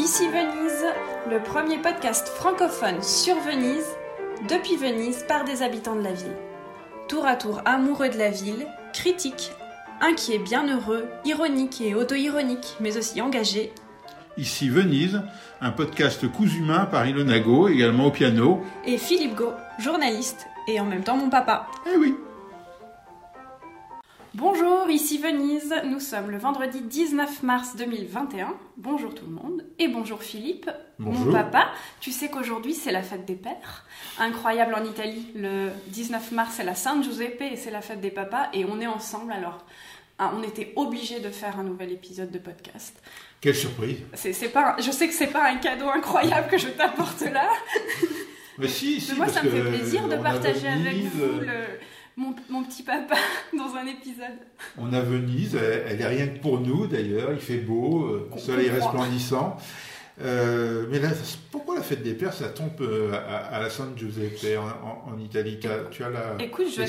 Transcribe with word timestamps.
Ici 0.00 0.28
Venise, 0.28 0.86
le 1.30 1.42
premier 1.42 1.76
podcast 1.76 2.26
francophone 2.28 3.02
sur 3.02 3.34
Venise, 3.40 3.84
depuis 4.48 4.76
Venise 4.76 5.26
par 5.28 5.44
des 5.44 5.62
habitants 5.62 5.94
de 5.94 6.00
la 6.00 6.14
ville. 6.14 6.38
Tour 7.06 7.26
à 7.26 7.36
tour 7.36 7.60
amoureux 7.66 8.08
de 8.08 8.16
la 8.16 8.30
ville, 8.30 8.66
critiques, 8.94 9.52
inquiets, 10.00 10.38
bienheureux, 10.38 11.06
ironiques 11.26 11.82
et 11.82 11.94
auto-ironiques, 11.94 12.78
mais 12.80 12.96
aussi 12.96 13.20
engagés. 13.20 13.74
Ici 14.38 14.70
Venise, 14.70 15.20
un 15.60 15.70
podcast 15.70 16.26
cousu 16.32 16.62
main 16.62 16.86
par 16.86 17.06
Ilona 17.06 17.38
Go, 17.38 17.68
également 17.68 18.06
au 18.06 18.10
piano. 18.10 18.62
Et 18.86 18.96
Philippe 18.96 19.34
Go, 19.34 19.52
journaliste 19.78 20.46
et 20.66 20.80
en 20.80 20.86
même 20.86 21.04
temps 21.04 21.18
mon 21.18 21.28
papa. 21.28 21.66
Eh 21.86 21.98
oui 21.98 22.14
Bonjour, 24.34 24.88
ici 24.88 25.18
Venise. 25.18 25.74
Nous 25.86 25.98
sommes 25.98 26.30
le 26.30 26.38
vendredi 26.38 26.80
19 26.82 27.42
mars 27.42 27.74
2021. 27.76 28.54
Bonjour 28.76 29.12
tout 29.12 29.24
le 29.26 29.32
monde. 29.32 29.64
Et 29.80 29.88
bonjour 29.88 30.22
Philippe, 30.22 30.70
Bonjour. 31.00 31.26
mon 31.26 31.32
papa. 31.32 31.68
Tu 32.00 32.12
sais 32.12 32.28
qu'aujourd'hui 32.28 32.74
c'est 32.74 32.92
la 32.92 33.02
fête 33.02 33.24
des 33.24 33.34
pères. 33.34 33.84
Incroyable 34.18 34.74
en 34.74 34.84
Italie. 34.84 35.26
Le 35.34 35.70
19 35.88 36.30
mars 36.32 36.54
c'est 36.56 36.64
la 36.64 36.76
Saint 36.76 37.02
Giuseppe 37.02 37.42
et 37.42 37.56
c'est 37.56 37.72
la 37.72 37.80
fête 37.80 38.00
des 38.00 38.10
papas. 38.12 38.48
Et 38.52 38.64
on 38.64 38.80
est 38.80 38.86
ensemble 38.86 39.32
alors. 39.32 39.64
hein, 40.20 40.30
on 40.38 40.42
était 40.44 40.72
obligé 40.76 41.18
de 41.18 41.30
faire 41.30 41.58
un 41.58 41.64
nouvel 41.64 41.90
épisode 41.90 42.30
de 42.30 42.38
podcast. 42.38 43.02
Quelle 43.40 43.56
surprise 43.56 43.98
C'est, 44.14 44.52
pas, 44.52 44.76
un- 44.78 44.80
je 44.82 44.92
sais 44.92 45.08
que 45.08 45.14
c'est 45.14 45.26
pas 45.32 45.48
un 45.50 45.56
cadeau 45.56 45.88
incroyable 45.88 46.46
que 46.48 46.58
je 46.58 46.68
t'apporte 46.68 47.22
là, 47.22 47.48
Mais 48.58 48.68
si, 48.68 49.00
si, 49.00 49.10
mais 49.12 49.16
moi 49.16 49.26
parce 49.26 49.38
ça 49.38 49.42
me 49.42 49.50
fait 49.50 49.62
plaisir 49.76 50.06
de 50.06 50.14
a 50.14 50.18
partager 50.18 50.68
avec 50.68 50.94
vous 50.98 51.22
euh, 51.24 51.40
le- 51.40 51.80
mon, 52.20 52.34
mon 52.48 52.62
petit 52.64 52.82
papa 52.82 53.16
dans 53.56 53.74
un 53.76 53.86
épisode. 53.86 54.38
On 54.78 54.92
a 54.92 55.00
Venise, 55.00 55.56
elle, 55.56 56.00
est 56.00 56.06
rien 56.06 56.26
que 56.28 56.38
pour 56.38 56.60
nous 56.60 56.86
d'ailleurs, 56.86 57.32
il 57.32 57.40
fait 57.40 57.56
beau, 57.58 58.04
euh, 58.04 58.28
On 58.32 58.38
soleil 58.38 58.68
resplendissant. 58.70 59.56
Euh, 60.22 60.84
mais 60.90 60.98
là, 60.98 61.08
pourquoi 61.50 61.76
la 61.76 61.82
fête 61.82 62.02
des 62.02 62.12
pères, 62.12 62.34
ça 62.34 62.50
tombe 62.50 62.78
euh, 62.82 63.10
à, 63.14 63.36
à 63.56 63.58
la 63.60 63.70
San 63.70 63.96
Giuseppe 63.96 64.58
en, 64.58 64.66
en- 65.10 65.14
en 65.14 65.18
Italie? 65.18 65.58
Tu 65.90 66.04
as 66.04 66.10
la- 66.10 66.36
Écoute, 66.44 66.66
je, 66.68 66.82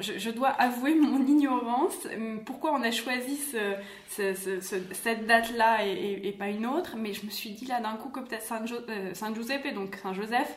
je, 0.00 0.18
je 0.18 0.30
dois 0.30 0.50
avouer 0.50 0.94
mon 0.94 1.26
ignorance. 1.26 2.06
Hum, 2.14 2.44
Pourquoi 2.46 2.72
on 2.74 2.82
a 2.82 2.92
choisi 2.92 3.36
ce- 3.38 3.74
ce- 4.08 4.34
ce- 4.34 4.60
ce- 4.60 4.76
cette 4.92 5.26
date-là 5.26 5.84
et, 5.84 5.90
et- 5.94 6.28
et 6.28 6.32
pas 6.32 6.46
une 6.48 6.64
autre? 6.66 6.94
Mais 6.96 7.12
je 7.12 7.26
me 7.26 7.30
suis 7.30 7.50
dit 7.50 7.66
là 7.66 7.80
d'un 7.80 7.94
coup 7.96 8.10
que 8.10 8.20
peut-être 8.20 8.44
Saint, 8.44 8.64
Jo- 8.66 8.76
euh, 8.88 9.12
Saint 9.14 9.34
Giuseppe, 9.34 9.74
donc 9.74 9.96
Saint 10.00 10.12
Joseph, 10.14 10.54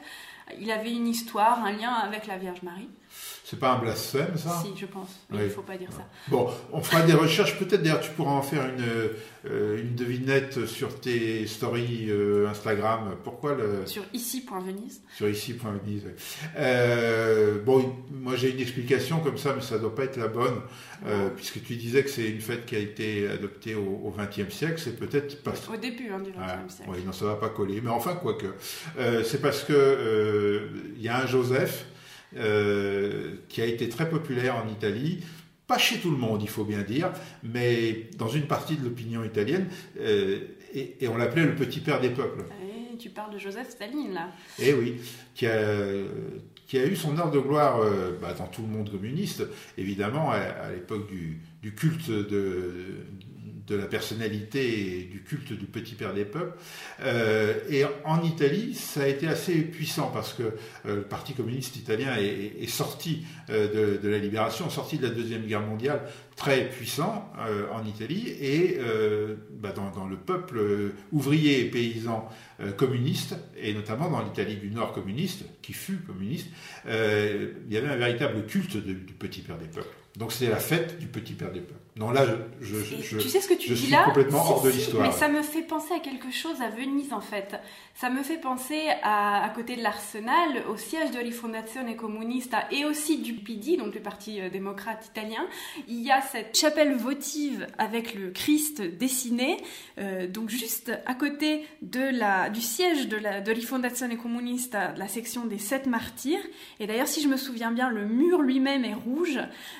il 0.59 0.69
avait 0.69 0.91
une 0.93 1.07
histoire, 1.07 1.65
un 1.65 1.71
lien 1.71 1.91
avec 1.93 2.27
la 2.27 2.37
Vierge 2.37 2.61
Marie. 2.61 2.89
C'est 3.49 3.59
pas 3.59 3.71
un 3.75 3.79
blasphème, 3.79 4.35
ça? 4.37 4.61
Si, 4.61 4.77
je 4.77 4.85
pense. 4.85 5.07
Mais 5.29 5.37
Oui. 5.37 5.43
il 5.45 5.49
faut 5.51 5.61
pas 5.61 5.77
dire 5.77 5.87
ça. 5.89 6.05
Bon, 6.27 6.49
on 6.73 6.81
fera 6.81 7.01
des 7.03 7.13
recherches. 7.13 7.57
Peut-être 7.57 7.81
d'ailleurs, 7.81 8.01
tu 8.01 8.11
pourras 8.11 8.31
en 8.33 8.41
faire 8.41 8.65
une, 8.65 8.83
euh, 9.49 9.81
une 9.81 9.95
devinette 9.95 10.65
sur 10.65 10.99
tes 10.99 11.47
stories 11.47 12.07
euh, 12.09 12.49
Instagram. 12.49 13.15
Pourquoi 13.23 13.55
le, 13.55 13.85
Sur 13.85 14.03
ici.venise. 14.13 15.01
sur 15.15 15.29
ici.venise 15.29 16.03
ouais. 16.03 16.15
euh, 16.57 17.57
Bon, 17.63 17.95
moi 18.11 18.35
j'ai 18.35 18.51
une 18.51 18.59
explication 18.59 19.19
comme 19.21 19.37
ça, 19.37 19.53
mais 19.55 19.61
ça 19.61 19.77
doit 19.79 19.95
pas 19.95 20.03
être 20.03 20.17
la 20.17 20.27
bonne, 20.27 20.59
euh, 21.05 21.29
puisque 21.29 21.63
tu 21.63 21.77
disais 21.77 22.03
que 22.03 22.09
c'est 22.09 22.27
une 22.29 22.41
fête 22.41 22.65
qui 22.65 22.75
a 22.75 22.79
été 22.79 23.29
adoptée 23.29 23.75
au 23.75 24.13
XXe 24.17 24.53
siècle. 24.53 24.75
C'est 24.77 24.97
peut-être 24.99 25.41
pas. 25.43 25.53
Au 25.73 25.77
début 25.77 26.09
hein, 26.11 26.19
du 26.19 26.31
XXe 26.31 26.39
Ah, 26.41 26.57
siècle. 26.67 26.89
oui, 26.93 26.99
non, 27.05 27.13
ça 27.13 27.25
va 27.25 27.35
pas 27.35 27.49
coller. 27.49 27.79
Mais 27.81 27.89
enfin, 27.91 28.15
quoique. 28.15 28.47
C'est 29.23 29.41
parce 29.41 29.63
que 29.63 30.69
il 30.97 31.01
y 31.01 31.07
a 31.07 31.21
un 31.23 31.27
Joseph 31.27 31.85
euh, 32.35 33.35
qui 33.49 33.61
a 33.61 33.65
été 33.65 33.87
très 33.89 34.09
populaire 34.09 34.55
en 34.57 34.67
Italie. 34.69 35.23
Pas 35.67 35.77
chez 35.77 35.97
tout 35.99 36.11
le 36.11 36.17
monde, 36.17 36.41
il 36.41 36.49
faut 36.49 36.63
bien 36.63 36.81
dire, 36.81 37.11
mais 37.43 38.09
dans 38.17 38.29
une 38.29 38.47
partie 38.47 38.77
de 38.77 38.83
l'opinion 38.85 39.23
italienne, 39.25 39.67
euh, 39.99 40.39
et, 40.73 40.95
et 41.01 41.07
on 41.09 41.17
l'appelait 41.17 41.45
le 41.45 41.55
petit 41.55 41.81
père 41.81 41.99
des 41.99 42.09
peuples. 42.09 42.45
Eh, 42.61 42.97
tu 42.97 43.09
parles 43.09 43.33
de 43.33 43.37
Joseph 43.37 43.69
Staline 43.69 44.13
là. 44.13 44.29
Eh 44.59 44.73
oui, 44.73 44.95
qui 45.35 45.45
a, 45.45 45.59
qui 46.67 46.77
a 46.79 46.85
eu 46.85 46.95
son 46.95 47.17
heure 47.17 47.31
de 47.31 47.39
gloire 47.39 47.81
euh, 47.81 48.17
bah, 48.21 48.33
dans 48.37 48.47
tout 48.47 48.61
le 48.61 48.69
monde 48.69 48.89
communiste, 48.89 49.43
évidemment, 49.77 50.31
à, 50.31 50.37
à 50.37 50.71
l'époque 50.71 51.09
du, 51.09 51.41
du 51.61 51.73
culte 51.75 52.09
de, 52.09 52.23
de 52.23 52.85
la 53.75 53.85
personnalité 53.85 54.99
et 54.99 55.03
du 55.03 55.21
culte 55.23 55.53
du 55.53 55.65
petit 55.65 55.95
père 55.95 56.13
des 56.13 56.25
peuples. 56.25 56.57
Euh, 57.01 57.53
et 57.69 57.83
en 58.05 58.23
Italie, 58.23 58.73
ça 58.73 59.03
a 59.03 59.07
été 59.07 59.27
assez 59.27 59.55
puissant 59.61 60.09
parce 60.13 60.33
que 60.33 60.43
euh, 60.43 60.95
le 60.97 61.01
Parti 61.01 61.33
communiste 61.33 61.75
italien 61.75 62.15
est, 62.17 62.67
sorti 62.67 63.25
euh, 63.49 63.95
de, 63.97 64.01
de 64.01 64.09
la 64.09 64.17
libération, 64.17 64.69
sorti 64.69 64.97
de 64.97 65.07
la 65.07 65.13
Deuxième 65.13 65.45
Guerre 65.45 65.61
mondiale, 65.61 66.01
très 66.35 66.69
puissant 66.69 67.31
en 67.71 67.83
Italie 67.83 68.27
et 68.39 68.77
bah, 69.59 69.73
dans, 69.75 70.05
le 70.05 70.17
peuple 70.17 70.91
ouvrier 71.11 71.61
et 71.61 71.65
paysan 71.65 72.29
communiste, 72.77 73.35
et 73.57 73.73
notamment 73.73 74.07
dans 74.07 74.21
l'Italie 74.21 74.57
du 74.57 74.69
Nord 74.69 74.93
communiste, 74.93 75.45
qui 75.63 75.73
fut 75.73 75.97
communiste, 75.97 76.47
il 76.85 77.71
y 77.73 77.77
avait 77.77 77.87
un 77.87 77.95
véritable 77.95 78.45
culte 78.45 78.77
de- 78.77 78.93
du 78.93 79.13
petit 79.13 79.41
père 79.41 79.57
des 79.57 79.65
peuples. 79.65 79.95
Donc 80.15 80.31
c'était 80.31 80.51
la 80.51 80.57
fête 80.57 80.99
du 80.99 81.07
petit 81.07 81.33
père 81.33 81.51
des 81.51 81.61
peuples. 81.61 81.86
Non, 81.97 82.11
là, 82.11 82.25
je, 82.25 82.35
je, 82.61 82.75
Et 82.95 83.01
je- 83.01 83.17
tu 83.17 83.27
sais 83.29 83.41
ce 83.41 83.47
que 83.47 83.53
tu 83.55 83.69
je 83.69 83.73
dis 83.73 83.81
suis 83.83 83.91
là 83.91 84.03
complètement 84.05 84.43
Si, 84.45 84.51
hors 84.51 84.61
de 84.61 84.71
si, 84.71 84.77
l'histoire. 84.77 85.07
Mais 85.07 85.11
ça 85.11 85.27
me 85.27 85.41
fait 85.41 85.63
penser 85.63 85.93
à 85.95 85.99
quelque 85.99 86.31
chose 86.31 86.61
à 86.61 86.69
Venise 86.69 87.11
en 87.13 87.21
fait. 87.21 87.55
Ça 87.95 88.11
me 88.11 88.21
fait 88.21 88.37
penser 88.37 88.81
à, 89.01 89.43
à 89.43 89.49
côté 89.49 89.75
de 89.75 89.81
l'Arsenal, 89.81 90.63
au 90.69 90.77
siège 90.77 91.09
de 91.09 91.17
Rifondazione 91.17 91.95
Comunista 91.95 92.65
et 92.71 92.85
aussi 92.85 93.17
du 93.17 93.33
PD, 93.33 93.75
donc 93.77 93.91
du 93.91 93.99
Parti 93.99 94.39
euh, 94.39 94.49
démocrate 94.49 95.07
italien. 95.07 95.45
Il 95.87 96.01
y 96.01 96.11
a 96.11 96.21
cette 96.21 96.55
chapelle 96.55 96.93
votive 96.95 97.65
avec 97.79 98.13
le 98.13 98.29
Christ 98.29 98.81
dessiné, 98.81 99.57
euh, 99.97 100.27
donc 100.27 100.49
juste 100.49 100.91
à 101.07 101.15
côté 101.15 101.65
de 101.81 102.01
la, 102.15 102.49
du 102.51 102.61
siège 102.61 103.07
de, 103.07 103.17
la, 103.17 103.41
de 103.41 103.51
Rifondazione 103.51 104.15
Comunista, 104.17 104.93
la 104.97 105.07
section 105.07 105.45
des 105.45 105.57
sept 105.57 105.87
martyrs. 105.87 106.39
Et 106.79 106.85
d'ailleurs, 106.85 107.07
si 107.07 107.21
je 107.23 107.27
me 107.27 107.37
souviens 107.37 107.71
bien, 107.71 107.89
le 107.89 108.05
mur 108.05 108.41
lui-même 108.43 108.85
est 108.85 108.93
rouge. 108.93 109.39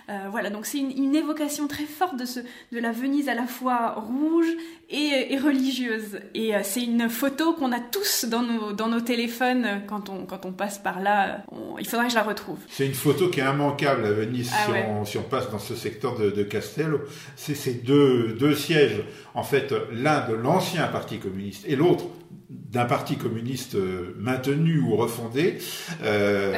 Euh, 0.10 0.28
voilà, 0.32 0.50
donc 0.50 0.66
c'est 0.66 0.80
une, 0.80 0.92
une 0.92 1.16
évocation 1.16 1.68
très 1.68 1.86
forte 1.86 2.07
de, 2.16 2.26
ce, 2.26 2.40
de 2.40 2.80
la 2.80 2.92
Venise 2.92 3.28
à 3.30 3.34
la 3.36 3.46
fois 3.48 3.94
rouge 3.96 4.48
et, 4.90 5.34
et 5.34 5.38
religieuse. 5.38 6.20
Et 6.34 6.56
euh, 6.56 6.60
c'est 6.64 6.84
une 6.84 7.10
photo 7.10 7.54
qu'on 7.54 7.72
a 7.72 7.80
tous 7.80 8.26
dans 8.26 8.42
nos, 8.44 8.72
dans 8.74 8.88
nos 8.88 9.02
téléphones 9.02 9.66
euh, 9.66 9.78
quand 9.88 10.10
on, 10.10 10.26
quand 10.26 10.46
on 10.46 10.52
passe 10.52 10.78
par 10.78 11.02
là. 11.02 11.44
On- 11.52 11.78
il 11.78 11.88
faudrait 11.88 12.06
que 12.08 12.12
je 12.12 12.18
la 12.18 12.24
retrouve. 12.24 12.58
C'est 12.70 12.86
une 12.86 12.94
photo 12.94 13.30
qui 13.30 13.40
est 13.40 13.44
immanquable 13.44 14.06
à 14.06 14.12
Venise 14.12 14.52
Ah 14.54 14.66
si, 14.66 14.72
ouais. 14.72 14.86
on, 14.90 15.06
si 15.06 15.18
on 15.18 15.24
passe 15.24 15.50
dans 15.52 15.60
ce 15.60 15.76
secteur 15.76 16.18
de, 16.18 16.30
de 16.30 16.44
Castello. 16.44 17.02
C'est 17.36 17.56
ces 17.56 17.74
deux, 17.74 18.34
deux 18.40 18.56
sièges, 18.56 19.04
en 19.34 19.44
fait, 19.44 19.74
l'un 19.92 20.28
de 20.28 20.34
l'ancien 20.34 20.88
Parti 20.88 21.18
communiste 21.20 21.66
et 21.68 21.76
l'autre 21.76 22.06
d'un 22.50 22.86
parti 22.86 23.16
communiste 23.18 23.76
euh, 23.76 24.14
maintenu 24.20 24.80
ou 24.80 24.96
refondé. 24.96 25.58
Euh, 26.04 26.54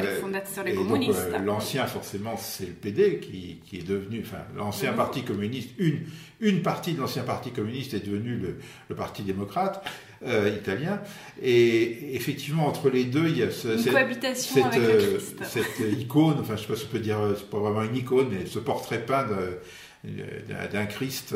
Comunista. 0.74 1.22
euh, 1.22 1.38
l'ancien, 1.38 1.86
forcément, 1.86 2.36
c'est 2.36 2.66
le 2.66 2.72
PD 2.72 3.18
qui, 3.20 3.60
qui 3.64 3.78
est 3.78 3.86
devenu, 3.88 4.22
enfin, 4.24 4.38
l'ancien 4.56 4.90
Mhm. 4.90 4.96
parti 4.96 5.22
communiste, 5.22 5.70
une, 5.78 6.00
une 6.40 6.62
partie 6.62 6.92
de 6.94 7.00
l'ancien 7.00 7.22
parti 7.22 7.50
communiste 7.50 7.94
est 7.94 8.04
devenue 8.06 8.36
le, 8.36 8.56
le 8.88 8.94
parti 8.94 9.22
démocrate 9.22 9.84
euh, 10.26 10.50
italien. 10.54 11.00
Et 11.42 12.14
effectivement, 12.16 12.66
entre 12.66 12.90
les 12.90 13.04
deux, 13.04 13.26
il 13.28 13.38
y 13.38 13.42
a 13.42 13.50
ce, 13.50 13.76
cette- 13.78 13.92
cohabitation 13.92 14.54
cette, 14.54 14.64
avec 14.66 14.78
le 14.80 14.88
euh, 14.88 15.18
cette 15.44 15.80
icône, 15.98 16.36
enfin 16.40 16.56
je 16.56 16.62
sais 16.62 16.68
pas 16.68 16.76
si 16.76 16.86
on 16.86 16.92
peut 16.92 16.98
dire, 17.00 17.18
c'est 17.36 17.48
pas 17.50 17.58
vraiment 17.58 17.82
une 17.82 17.96
icône, 17.96 18.28
mais 18.30 18.46
ce 18.46 18.58
portrait 18.58 19.04
peint 19.04 19.24
d'un- 19.24 20.86
Christ, 20.86 21.34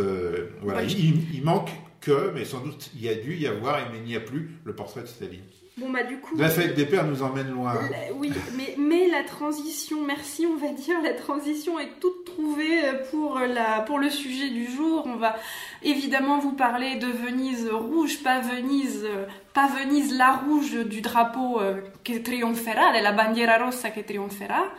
voilà, 0.62 0.80
Ouais, 0.82 0.88
je- 0.88 0.96
il, 0.96 1.34
il 1.34 1.42
manque 1.44 1.70
que, 2.04 2.30
mais 2.34 2.44
sans 2.44 2.60
doute 2.60 2.90
il 2.94 3.02
y 3.04 3.08
a 3.08 3.14
dû 3.14 3.34
y 3.36 3.46
avoir, 3.46 3.78
mais 3.92 3.98
il 3.98 4.04
n'y 4.04 4.16
a 4.16 4.20
plus 4.20 4.50
le 4.64 4.74
portrait 4.74 5.02
de 5.02 5.06
Staline. 5.06 5.40
Bon, 5.76 5.90
bah 5.90 6.04
du 6.04 6.18
coup. 6.18 6.36
La 6.36 6.48
fête 6.50 6.76
des 6.76 6.86
pères 6.86 7.04
nous 7.04 7.24
emmène 7.24 7.50
loin. 7.50 7.74
La- 7.74 8.14
Oui, 8.14 8.30
mais, 8.56 8.76
mais 8.78 9.08
la 9.08 9.24
transition, 9.24 10.04
merci, 10.04 10.46
on 10.46 10.54
va 10.56 10.68
dire, 10.72 11.00
la 11.02 11.14
transition 11.14 11.80
est 11.80 11.98
toute 12.00 12.24
trouvée 12.26 12.80
pour, 13.10 13.40
la, 13.40 13.80
pour 13.80 13.98
le 13.98 14.08
sujet 14.08 14.50
du 14.50 14.66
jour. 14.70 15.02
On 15.06 15.16
va 15.16 15.34
évidemment 15.82 16.38
vous 16.38 16.52
parler 16.52 16.94
de 16.96 17.08
Venise 17.08 17.68
rouge, 17.72 18.22
pas 18.22 18.38
Venise, 18.38 19.04
pas 19.52 19.66
Venise 19.66 20.16
la 20.16 20.36
rouge 20.36 20.76
du 20.86 21.00
drapeau 21.00 21.60
euh, 21.60 21.80
che 22.04 22.22
trionfera, 22.22 22.92
de 22.96 23.02
la 23.02 23.10
bandiera 23.12 23.56
rossa 23.58 23.90
che 23.90 24.04
trionfera. 24.04 24.72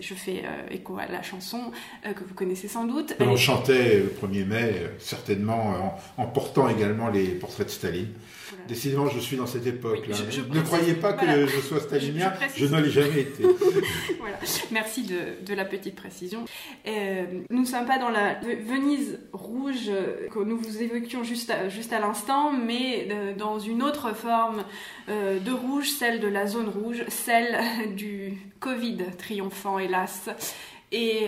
Je 0.00 0.14
fais 0.14 0.42
euh, 0.44 0.74
écho 0.74 0.96
à 0.98 1.06
la 1.06 1.22
chanson 1.22 1.72
euh, 2.06 2.12
que 2.12 2.24
vous 2.24 2.34
connaissez 2.34 2.68
sans 2.68 2.84
doute. 2.84 3.14
L'on 3.20 3.36
chantait 3.36 3.98
le 3.98 4.14
1er 4.28 4.44
mai, 4.44 4.74
euh, 4.76 4.88
certainement 4.98 5.96
en, 6.16 6.22
en 6.22 6.26
portant 6.26 6.68
également 6.68 7.10
les 7.10 7.28
portraits 7.28 7.66
de 7.66 7.72
Staline. 7.72 8.08
Voilà. 8.50 8.64
Décidément, 8.66 9.08
je 9.08 9.18
suis 9.20 9.36
dans 9.36 9.46
cette 9.46 9.66
époque-là. 9.66 10.14
Oui, 10.18 10.24
je- 10.30 10.36
je 10.36 10.40
ne 10.40 10.46
précise- 10.48 10.64
croyez 10.66 10.94
pas 10.94 11.12
que 11.14 11.24
voilà. 11.24 11.46
je 11.46 11.60
sois 11.60 11.80
stalinien, 11.80 12.32
Je- 12.56 12.66
je 12.66 12.74
ne 12.74 12.80
l'ai 12.80 12.90
jamais 12.90 13.20
été. 13.20 13.42
Voilà, 14.20 14.38
merci 14.70 15.02
de, 15.02 15.44
de 15.46 15.54
la 15.54 15.64
petite 15.64 15.94
précision. 15.96 16.44
Euh, 16.86 17.24
nous 17.50 17.60
ne 17.60 17.66
sommes 17.66 17.86
pas 17.86 17.98
dans 17.98 18.08
la 18.10 18.34
Ve- 18.40 18.62
Venise 18.64 19.18
rouge 19.32 19.90
que 20.32 20.38
nous 20.42 20.56
vous 20.58 20.82
évoquions 20.82 21.24
juste 21.24 21.50
à, 21.50 21.68
juste 21.68 21.92
à 21.92 22.00
l'instant, 22.00 22.52
mais 22.52 23.08
euh, 23.10 23.34
dans 23.34 23.58
une 23.58 23.82
autre 23.82 24.14
forme 24.14 24.64
euh, 25.08 25.38
de 25.38 25.52
rouge, 25.52 25.90
celle 25.90 26.20
de 26.20 26.28
la 26.28 26.46
zone 26.46 26.68
rouge, 26.68 27.02
celle 27.08 27.94
du 27.96 28.38
Covid 28.60 28.98
triomphant, 29.18 29.78
hélas. 29.78 30.28
Et, 30.96 31.26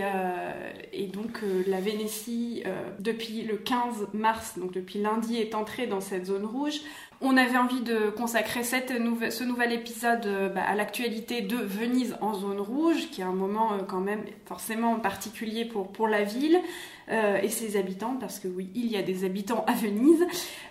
et 0.93 1.07
donc 1.09 1.41
la 1.67 1.81
Vénétie, 1.81 2.63
depuis 3.01 3.43
le 3.43 3.57
15 3.57 4.09
mars, 4.13 4.57
donc 4.59 4.73
depuis 4.73 5.01
lundi, 5.01 5.39
est 5.39 5.57
entrée 5.57 5.89
dans 5.89 6.01
cette 6.01 6.27
zone 6.27 6.45
rouge. 6.45 6.81
On 7.23 7.39
avait 7.39 7.57
envie 7.57 7.81
de 7.81 8.11
consacrer 8.11 8.63
ce 8.63 9.45
nouvel 9.45 9.73
épisode 9.73 10.27
euh, 10.27 10.49
bah, 10.51 10.61
à 10.67 10.75
l'actualité 10.75 11.41
de 11.41 11.57
Venise 11.57 12.15
en 12.21 12.35
zone 12.35 12.61
rouge, 12.61 13.09
qui 13.11 13.23
est 13.23 13.25
un 13.25 13.33
moment 13.33 13.73
euh, 13.73 13.79
quand 13.89 14.01
même 14.01 14.23
forcément 14.45 14.97
particulier 14.97 15.65
pour, 15.65 16.09
la 16.09 16.25
ville 16.25 16.61
euh, 17.09 17.39
et 17.43 17.49
ses 17.49 17.79
habitants, 17.79 18.17
parce 18.21 18.39
que 18.39 18.49
oui, 18.49 18.69
il 18.75 18.87
y 18.87 18.99
a 18.99 19.03
des 19.03 19.25
habitants 19.25 19.65
à 19.67 19.73
Venise. 19.73 20.27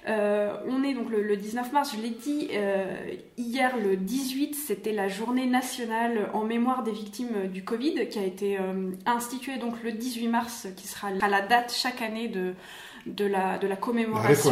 on 0.08 0.84
est 0.84 0.94
donc 0.94 1.10
le, 1.10 1.36
19 1.36 1.74
mars, 1.74 1.96
je 1.96 2.02
l'ai 2.02 2.12
dit, 2.12 2.50
hier 3.38 3.76
le 3.78 3.98
18, 3.98 4.54
c'était 4.54 4.94
la 4.94 5.08
journée 5.08 5.48
nationale 5.48 6.30
en 6.34 6.44
mémoire 6.44 6.84
des 6.84 6.92
victimes 6.92 7.48
du 7.52 7.64
Covid, 7.64 8.08
qui 8.08 8.20
a 8.20 8.24
été 8.24 8.60
instituée 9.06 9.58
donc 9.58 9.82
le 9.84 9.92
18 9.92 10.28
mars, 10.28 10.68
qui 10.76 10.88
sera 10.88 11.10
la 11.12 11.42
date 11.42 11.74
chaque 11.76 12.02
année 12.02 12.28
de 12.28 12.54
de 13.06 13.26
la, 13.26 13.58
de 13.58 13.68
la 13.68 13.76
commémoration, 13.76 14.52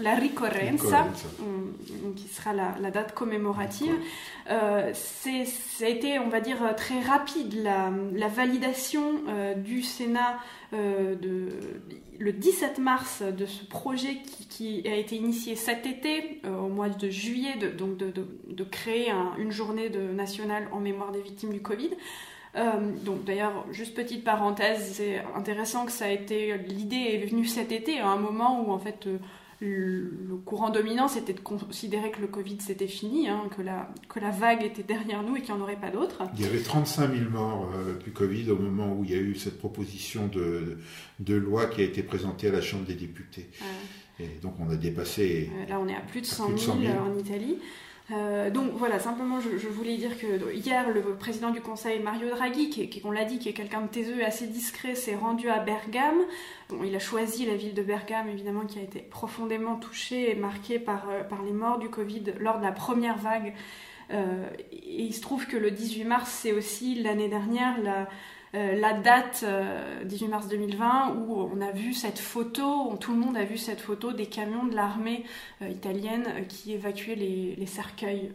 la 0.00 0.14
ricorrenza, 0.14 1.04
mm, 1.04 2.14
qui 2.16 2.28
sera 2.28 2.52
la, 2.52 2.90
date 2.90 3.14
commémorative. 3.14 3.94
Euh, 4.50 4.92
ça 4.94 5.84
a 5.84 5.88
été, 5.88 6.18
on 6.18 6.28
va 6.28 6.40
dire, 6.40 6.58
très 6.76 7.00
rapide 7.00 7.54
la, 7.62 7.90
la 8.14 8.28
validation 8.28 9.22
euh, 9.28 9.54
du 9.54 9.82
Sénat 9.82 10.38
euh, 10.74 11.14
de, 11.14 11.48
le 12.18 12.32
17 12.32 12.78
mars 12.78 13.22
de 13.22 13.46
ce 13.46 13.64
projet 13.64 14.18
qui, 14.48 14.82
a 14.86 14.96
été 14.96 15.16
initié 15.16 15.54
cet 15.54 15.86
été, 15.86 16.40
euh, 16.44 16.56
au 16.56 16.68
mois 16.68 16.88
de 16.88 17.10
juillet, 17.10 17.56
de, 17.56 17.68
donc 17.68 17.96
de, 17.96 18.10
de, 18.10 18.64
créer 18.64 19.12
une 19.38 19.50
journée 19.50 19.90
de, 19.90 20.00
nationale 20.00 20.68
en 20.72 20.80
mémoire 20.80 21.12
des 21.12 21.20
victimes 21.20 21.52
du 21.52 21.60
Covid. 21.60 21.90
Euh, 22.54 22.62
donc 23.04 23.24
d'ailleurs, 23.24 23.64
juste 23.72 23.94
petite 23.94 24.24
parenthèse, 24.24 24.92
c'est 24.94 25.22
intéressant 25.34 25.86
que 25.86 25.92
ça 25.92 26.06
a 26.06 26.10
été 26.10 26.58
l'idée 26.58 26.96
est 26.96 27.26
venue 27.26 27.46
cet 27.46 27.72
été 27.72 27.98
à 27.98 28.08
un 28.08 28.18
moment 28.18 28.62
où 28.62 28.72
en 28.72 28.78
fait 28.78 29.06
euh, 29.06 29.18
le 29.62 30.36
courant 30.44 30.68
dominant 30.68 31.08
c'était 31.08 31.32
de 31.32 31.40
considérer 31.40 32.10
que 32.10 32.20
le 32.20 32.26
Covid 32.26 32.58
c'était 32.60 32.88
fini, 32.88 33.28
hein, 33.28 33.44
que, 33.56 33.62
la, 33.62 33.88
que 34.08 34.20
la 34.20 34.30
vague 34.30 34.64
était 34.64 34.82
derrière 34.82 35.22
nous 35.22 35.36
et 35.36 35.40
qu'il 35.40 35.54
n'y 35.54 35.60
en 35.60 35.62
aurait 35.62 35.80
pas 35.80 35.90
d'autres. 35.90 36.24
Il 36.36 36.42
y 36.42 36.44
avait 36.44 36.60
35 36.60 37.14
000 37.14 37.30
morts 37.30 37.70
euh, 37.74 37.98
du 38.04 38.10
Covid 38.10 38.50
au 38.50 38.56
moment 38.56 38.92
où 38.92 39.04
il 39.04 39.12
y 39.12 39.14
a 39.14 39.18
eu 39.18 39.34
cette 39.34 39.58
proposition 39.58 40.26
de, 40.26 40.78
de 41.20 41.34
loi 41.34 41.66
qui 41.66 41.80
a 41.80 41.84
été 41.84 42.02
présentée 42.02 42.48
à 42.48 42.52
la 42.52 42.60
Chambre 42.60 42.84
des 42.84 42.96
députés. 42.96 43.48
Et 44.20 44.28
donc 44.42 44.54
on 44.60 44.68
a 44.70 44.76
dépassé. 44.76 45.50
là 45.68 45.80
on 45.80 45.88
est 45.88 45.96
à 45.96 46.00
plus 46.00 46.20
de 46.20 46.26
100 46.26 46.58
000, 46.58 46.72
en 46.72 47.18
Italie. 47.18 47.58
Euh, 48.12 48.50
donc 48.50 48.72
voilà, 48.74 48.98
simplement 48.98 49.40
je, 49.40 49.68
voulais 49.68 49.96
dire 49.96 50.18
que 50.18 50.52
hier 50.52 50.90
le 50.90 51.00
président 51.14 51.50
du 51.50 51.60
conseil 51.60 52.00
Mario 52.00 52.28
Draghi, 52.30 52.68
qui, 52.68 53.02
l'a 53.10 53.24
dit, 53.24 53.38
qui 53.38 53.48
est 53.48 53.52
quelqu'un 53.52 53.82
de 53.82 53.86
taiseux 53.86 54.20
et 54.20 54.24
assez 54.24 54.46
discret, 54.46 54.94
s'est 54.94 55.14
rendu 55.14 55.48
à 55.48 55.60
Bergame. 55.60 56.20
il 56.84 56.94
a 56.94 56.98
choisi 56.98 57.46
la 57.46 57.54
ville 57.54 57.74
de 57.74 57.82
Bergame 57.82 58.28
évidemment 58.28 58.66
qui 58.66 58.78
a 58.78 58.82
été 58.82 59.00
profondément 59.00 59.76
touchée 59.76 60.30
et 60.30 60.34
marquée 60.34 60.78
par, 60.78 61.08
euh, 61.08 61.22
les 61.44 61.52
morts 61.52 61.78
du 61.78 61.88
Covid 61.88 62.34
lors 62.38 62.58
de 62.58 62.64
la 62.64 62.72
première 62.72 63.16
vague. 63.18 63.54
Euh, 64.10 64.46
et 64.72 65.04
il 65.04 65.14
se 65.14 65.22
trouve 65.22 65.46
que 65.46 65.56
le 65.56 65.70
18 65.70 66.04
mars, 66.04 66.30
c'est 66.30 66.52
aussi 66.52 66.96
l'année 66.96 67.28
dernière 67.28 67.80
la, 67.82 68.08
euh, 68.54 68.74
la 68.74 68.92
date 68.92 69.46
18 70.04 70.26
euh, 70.26 70.28
mars 70.28 70.48
2020 70.48 71.16
où 71.16 71.50
on 71.54 71.60
a 71.62 71.70
vu 71.70 71.94
cette 71.94 72.18
photo, 72.18 72.94
tout 73.00 73.12
le 73.12 73.18
monde 73.18 73.36
a 73.36 73.44
vu 73.44 73.56
cette 73.56 73.80
photo 73.80 74.12
des 74.12 74.26
camions 74.26 74.66
de 74.66 74.74
l'armée 74.74 75.24
euh, 75.62 75.68
italienne 75.68 76.46
qui 76.48 76.74
évacuaient 76.74 77.14
les, 77.14 77.66
cercueils 77.66 78.32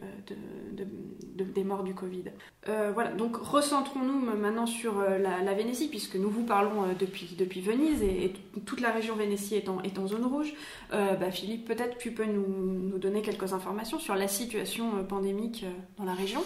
des 1.36 1.64
morts 1.64 1.84
du 1.84 1.94
Covid. 1.94 2.24
voilà, 2.66 3.12
donc 3.12 3.36
recentrons-nous 3.38 4.20
maintenant 4.36 4.66
sur 4.66 5.00
la, 5.00 5.54
Vénétie, 5.54 5.88
puisque 5.88 6.16
nous 6.16 6.30
vous 6.30 6.44
parlons 6.44 6.86
depuis, 7.00 7.62
Venise 7.62 8.02
et, 8.02 8.34
toute 8.66 8.82
la 8.82 8.92
région 8.92 9.16
Vénétie 9.16 9.56
est 9.56 9.70
en, 9.70 10.08
zone 10.08 10.26
rouge. 10.26 10.54
Bah, 10.92 11.30
Philippe, 11.32 11.66
peut-être 11.66 11.98
tu 11.98 12.12
peux 12.12 12.26
nous, 12.26 12.98
donner 12.98 13.22
quelques 13.22 13.54
informations 13.54 14.00
sur 14.00 14.16
la 14.16 14.28
situation 14.28 15.04
pandémique 15.04 15.66
dans 15.98 16.06
la 16.06 16.14
région 16.14 16.42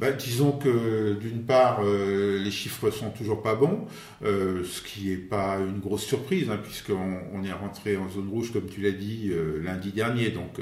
bah, 0.00 0.12
disons 0.12 0.52
que 0.52 1.12
d'une 1.20 1.42
part, 1.42 1.80
euh, 1.84 2.38
les 2.42 2.50
chiffres 2.50 2.90
sont 2.90 3.10
toujours 3.10 3.42
pas 3.42 3.54
bons, 3.54 3.86
euh, 4.24 4.64
ce 4.64 4.80
qui 4.80 5.10
n'est 5.10 5.16
pas 5.16 5.58
une 5.58 5.78
grosse 5.78 6.04
surprise, 6.04 6.48
hein, 6.48 6.58
puisqu'on 6.62 7.20
on 7.34 7.44
est 7.44 7.52
rentré 7.52 7.98
en 7.98 8.08
zone 8.08 8.30
rouge, 8.30 8.50
comme 8.50 8.66
tu 8.66 8.80
l'as 8.80 8.92
dit, 8.92 9.28
euh, 9.30 9.62
lundi 9.62 9.92
dernier. 9.92 10.30
Donc 10.30 10.58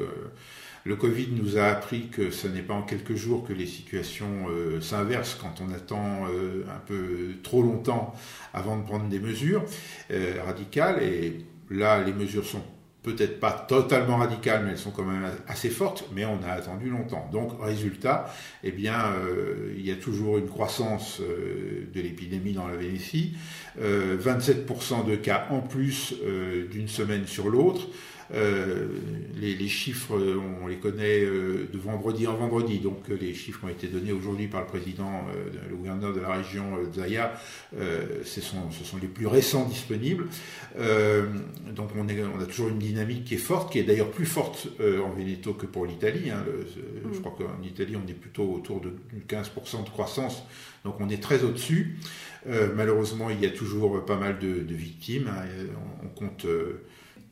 le 0.85 0.97
Covid 0.97 1.29
nous 1.41 1.57
a 1.57 1.67
appris 1.67 2.09
que 2.09 2.33
ce 2.33 2.49
n'est 2.49 2.63
pas 2.63 2.75
en 2.75 2.83
quelques 2.83 3.15
jours 3.15 3.47
que 3.47 3.53
les 3.53 3.67
situations 3.67 4.47
s'inversent 4.81 5.39
quand 5.41 5.63
on 5.63 5.73
attend 5.73 6.25
un 6.25 6.81
peu 6.87 7.35
trop 7.43 7.63
longtemps 7.63 8.15
avant 8.55 8.77
de 8.77 8.83
prendre 8.83 9.09
des 9.09 9.21
mesures 9.21 9.63
radicales. 10.45 11.03
Et 11.03 11.45
là, 11.71 12.03
les 12.03 12.13
mesures 12.13 12.47
sont 12.47 12.63
peut-être 13.03 13.39
pas 13.39 13.53
totalement 13.53 14.17
radicales, 14.17 14.65
mais 14.65 14.73
elles 14.73 14.79
sont 14.79 14.91
quand 14.91 15.05
même 15.05 15.31
assez 15.47 15.71
fortes, 15.71 16.05
mais 16.15 16.25
on 16.25 16.43
a 16.43 16.53
attendu 16.53 16.91
longtemps. 16.91 17.29
Donc, 17.33 17.53
résultat, 17.63 18.33
eh 18.65 18.73
bien, 18.73 19.13
euh, 19.15 19.73
il 19.77 19.87
y 19.87 19.93
a 19.93 19.97
toujours 19.97 20.39
une 20.39 20.49
croissance 20.49 21.21
euh, 21.21 21.87
de 21.95 22.01
l'épidémie 22.01 22.53
dans 22.53 22.67
la 22.67 22.77
Vénétie, 22.77 23.37
27% 23.81 23.81
euh, 23.81 25.11
de 25.11 25.17
cas 25.17 25.47
en 25.51 25.61
plus 25.61 26.15
d'une 26.71 26.89
semaine 26.89 27.27
sur 27.27 27.49
l'autre, 27.49 27.87
euh, 28.35 28.89
les, 29.41 29.69
chiffres, 29.69 30.19
on 30.63 30.67
les 30.67 30.77
connaît 30.77 31.21
euh, 31.23 31.69
de 31.73 31.79
vendredi 31.79 32.27
en 32.27 32.35
vendredi, 32.35 32.79
donc 32.79 33.09
euh, 33.09 33.17
les 33.19 33.33
chiffres 33.33 33.65
ont 33.65 33.69
été 33.69 33.87
donnés 33.87 34.13
aujourd'hui 34.13 34.49
par 34.49 34.61
le 34.61 34.67
président, 34.67 35.25
le 35.69 35.75
gouverneur 35.75 36.13
de 36.13 36.21
la 36.21 36.33
région 36.33 36.79
Zaya, 36.93 37.41
ce 37.73 38.41
sont, 38.41 38.71
ce, 38.71 38.85
sont, 38.85 38.99
les 38.99 39.09
plus 39.09 39.27
récents 39.27 39.65
disponibles. 39.65 40.27
donc 41.75 41.91
on, 41.97 42.09
est, 42.09 42.23
on, 42.23 42.41
a 42.41 42.47
toujours 42.47 42.69
une 42.69 42.79
dynamique 42.79 43.25
qui 43.25 43.35
est 43.35 43.39
forte, 43.39 43.73
qui 43.73 43.79
est 43.79 43.85
d'ailleurs 43.85 44.11
plus 44.11 44.27
forte 44.27 44.69
en 44.81 45.11
Veneto 45.11 45.55
que 45.55 45.67
pour 45.67 45.87
l'Italie. 45.87 46.31
Hein. 46.31 46.45
Je 47.05 47.19
mm. 47.19 47.21
crois 47.21 47.35
qu'en 47.37 47.63
Italie, 47.63 47.97
on 47.97 48.09
est 48.09 48.15
plutôt 48.15 48.53
autour 48.53 48.81
de 48.81 48.93
15% 49.29 49.85
de 49.85 49.91
croissance, 49.91 50.43
donc 50.85 51.01
on 51.01 51.09
est 51.09 51.23
très 51.23 51.45
au-dessus. 51.45 51.99
malheureusement, 52.75 53.31
il 53.31 53.41
y 53.41 53.47
a 53.47 53.51
toujours 53.51 54.05
pas 54.05 54.17
mal 54.17 54.39
de, 54.39 54.75
victimes. 54.75 55.29
Hein. 55.29 55.45
On, 56.03 56.09
compte 56.09 56.47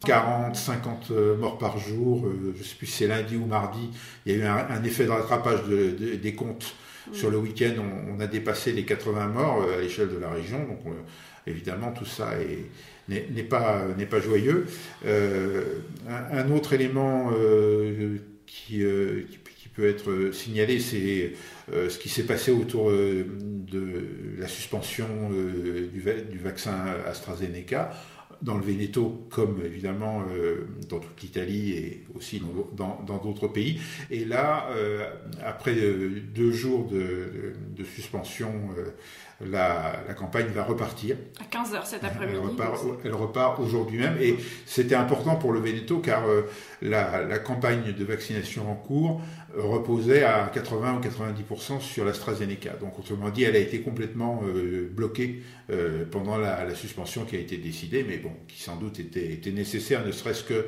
40, 0.05 0.55
50 0.55 1.11
euh, 1.11 1.37
morts 1.37 1.59
par 1.59 1.79
jour, 1.79 2.27
euh, 2.27 2.53
je 2.55 2.59
ne 2.59 2.65
sais 2.65 2.77
plus 2.77 2.87
si 2.87 2.99
c'est 2.99 3.07
lundi 3.07 3.37
ou 3.37 3.47
mardi, 3.47 3.91
il 4.25 4.33
y 4.33 4.35
a 4.35 4.39
eu 4.39 4.45
un, 4.45 4.85
effet 4.85 5.05
de 5.05 5.11
rattrapage 5.11 5.65
des 5.65 6.35
comptes. 6.35 6.75
Sur 7.13 7.31
le 7.31 7.39
week-end, 7.39 7.75
on, 8.09 8.19
a 8.19 8.27
dépassé 8.27 8.73
les 8.73 8.85
80 8.85 9.29
morts 9.29 9.63
euh, 9.63 9.79
à 9.79 9.81
l'échelle 9.81 10.09
de 10.09 10.19
la 10.19 10.29
région, 10.29 10.59
donc 10.59 10.81
évidemment 11.47 11.93
tout 11.93 12.05
ça 12.05 12.31
n'est 13.09 13.43
pas, 13.45 13.85
pas 14.11 14.21
joyeux. 14.21 14.67
un, 15.05 16.51
autre 16.51 16.73
élément 16.73 17.31
qui, 18.45 18.83
qui, 18.83 19.69
peut 19.73 19.89
être 19.89 20.33
signalé, 20.33 20.81
c'est 20.81 21.35
ce 21.71 21.97
qui 21.97 22.09
s'est 22.09 22.25
passé 22.25 22.51
autour 22.51 22.91
de 22.91 23.95
la 24.41 24.49
suspension 24.49 25.07
du, 25.31 26.01
du 26.01 26.39
vaccin 26.39 26.75
AstraZeneca 27.07 27.93
dans 28.43 28.57
le 28.57 28.63
Veneto, 28.63 29.27
comme 29.31 29.61
évidemment 29.65 30.23
euh, 30.31 30.67
dans 30.89 30.99
toute 30.99 31.23
l'Italie 31.23 31.73
et 31.73 32.05
aussi 32.15 32.43
dans 32.77 33.21
d'autres 33.23 33.49
pays. 33.49 33.81
Et 34.11 34.25
là, 34.25 34.69
euh, 34.71 35.09
après 35.45 35.75
euh, 35.75 36.21
deux 36.35 36.53
jours 36.53 36.89
de, 36.89 37.55
suspension, 37.85 38.53
la, 39.41 39.97
campagne 40.17 40.47
va 40.49 40.65
repartir. 40.65 41.17
À 41.41 41.45
15h 41.45 41.85
cet 41.85 42.05
après-midi. 42.05 42.39
Elle 43.05 43.15
repart, 43.15 43.61
aujourd'hui 43.61 43.99
même. 43.99 44.17
Et 44.21 44.37
c'était 44.67 44.95
important 44.95 45.37
pour 45.37 45.53
le 45.53 45.61
Veneto 45.61 45.99
car 45.99 46.25
la, 46.83 47.39
campagne 47.39 47.93
de 47.93 48.05
vaccination 48.05 48.71
en 48.71 48.75
cours 48.75 49.21
reposait 49.57 50.23
à 50.23 50.51
80 50.53 50.99
ou 50.99 51.01
90% 51.01 51.81
sur 51.81 52.05
l'AstraZeneca. 52.05 52.75
Donc 52.81 52.99
autrement 52.99 53.31
dit, 53.31 53.45
elle 53.45 53.57
a 53.57 53.61
été 53.61 53.81
complètement 53.81 54.43
bloquée 54.93 55.43
pendant 56.11 56.37
la, 56.37 56.75
suspension 56.75 57.25
qui 57.25 57.37
a 57.37 57.39
été 57.39 57.57
décidée. 57.57 58.05
Mais 58.07 58.21
qui 58.49 58.63
sans 58.63 58.77
doute 58.77 59.01
était, 59.01 59.41
nécessaire, 59.51 60.05
ne 60.05 60.13
serait-ce 60.13 60.45
que 60.45 60.67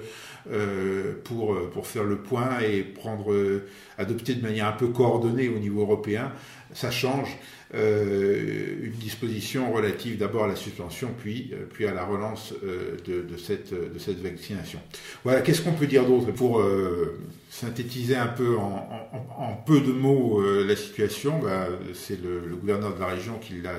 euh, 0.51 1.15
pour, 1.25 1.87
faire 1.87 2.05
le 2.05 2.17
point 2.17 2.61
et 2.61 2.87
euh, 3.29 3.61
adopter 3.99 4.35
de 4.35 4.43
manière 4.43 4.67
un 4.67 4.73
peu 4.73 4.89
coordonnée 4.89 5.49
au 5.49 5.59
niveau 5.59 5.83
européen, 5.83 6.33
ça 6.73 6.91
change 6.91 7.37
euh, 7.75 8.77
une 8.83 8.93
disposition 8.93 9.73
relative 9.73 10.17
d'abord 10.17 10.45
à 10.45 10.49
la 10.49 10.57
suspension, 10.57 11.11
puis, 11.19 11.53
puis 11.73 11.87
à 11.87 11.93
la 11.93 12.05
relance 12.05 12.55
de, 13.07 13.23
de, 13.23 13.37
cette, 13.37 13.73
de 13.73 13.99
cette 13.99 14.21
vaccination. 14.21 14.81
Voilà, 15.25 15.43
qu'est-ce 15.43 15.63
qu'on 15.63 15.73
peut 15.73 15.87
dire 15.87 16.07
d'autre 16.07 16.33
pour 16.33 16.63
synthétiser 17.51 18.17
un 18.17 18.27
peu 18.27 18.57
en, 18.59 19.63
peu 19.67 19.81
de 19.81 19.93
mots 19.93 20.43
la 20.43 20.77
situation 20.77 21.39
bah, 21.39 21.67
C'est 21.95 22.21
le, 22.23 22.57
gouverneur 22.57 22.95
de 22.95 23.01
la 23.01 23.07
région 23.07 23.39
qui 23.39 23.55
l'a 23.63 23.75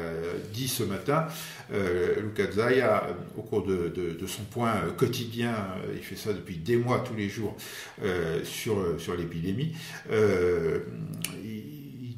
dit 0.53 0.67
ce 0.67 0.83
matin, 0.83 1.27
Luca 1.71 2.51
Zaya, 2.51 3.07
au 3.38 3.41
cours 3.41 3.65
de 3.65 3.89
son 4.27 4.43
point 4.43 4.75
euh, 4.75 4.91
quotidien, 4.91 5.51
euh, 5.51 5.93
il 5.95 6.03
fait 6.03 6.15
ça 6.15 6.33
depuis 6.33 6.57
des 6.57 6.77
mois, 6.77 6.99
tous 6.99 7.15
les 7.15 7.29
jours, 7.29 7.55
euh, 8.03 8.43
sur, 8.43 8.99
sur 8.99 9.15
l'épidémie. 9.15 9.75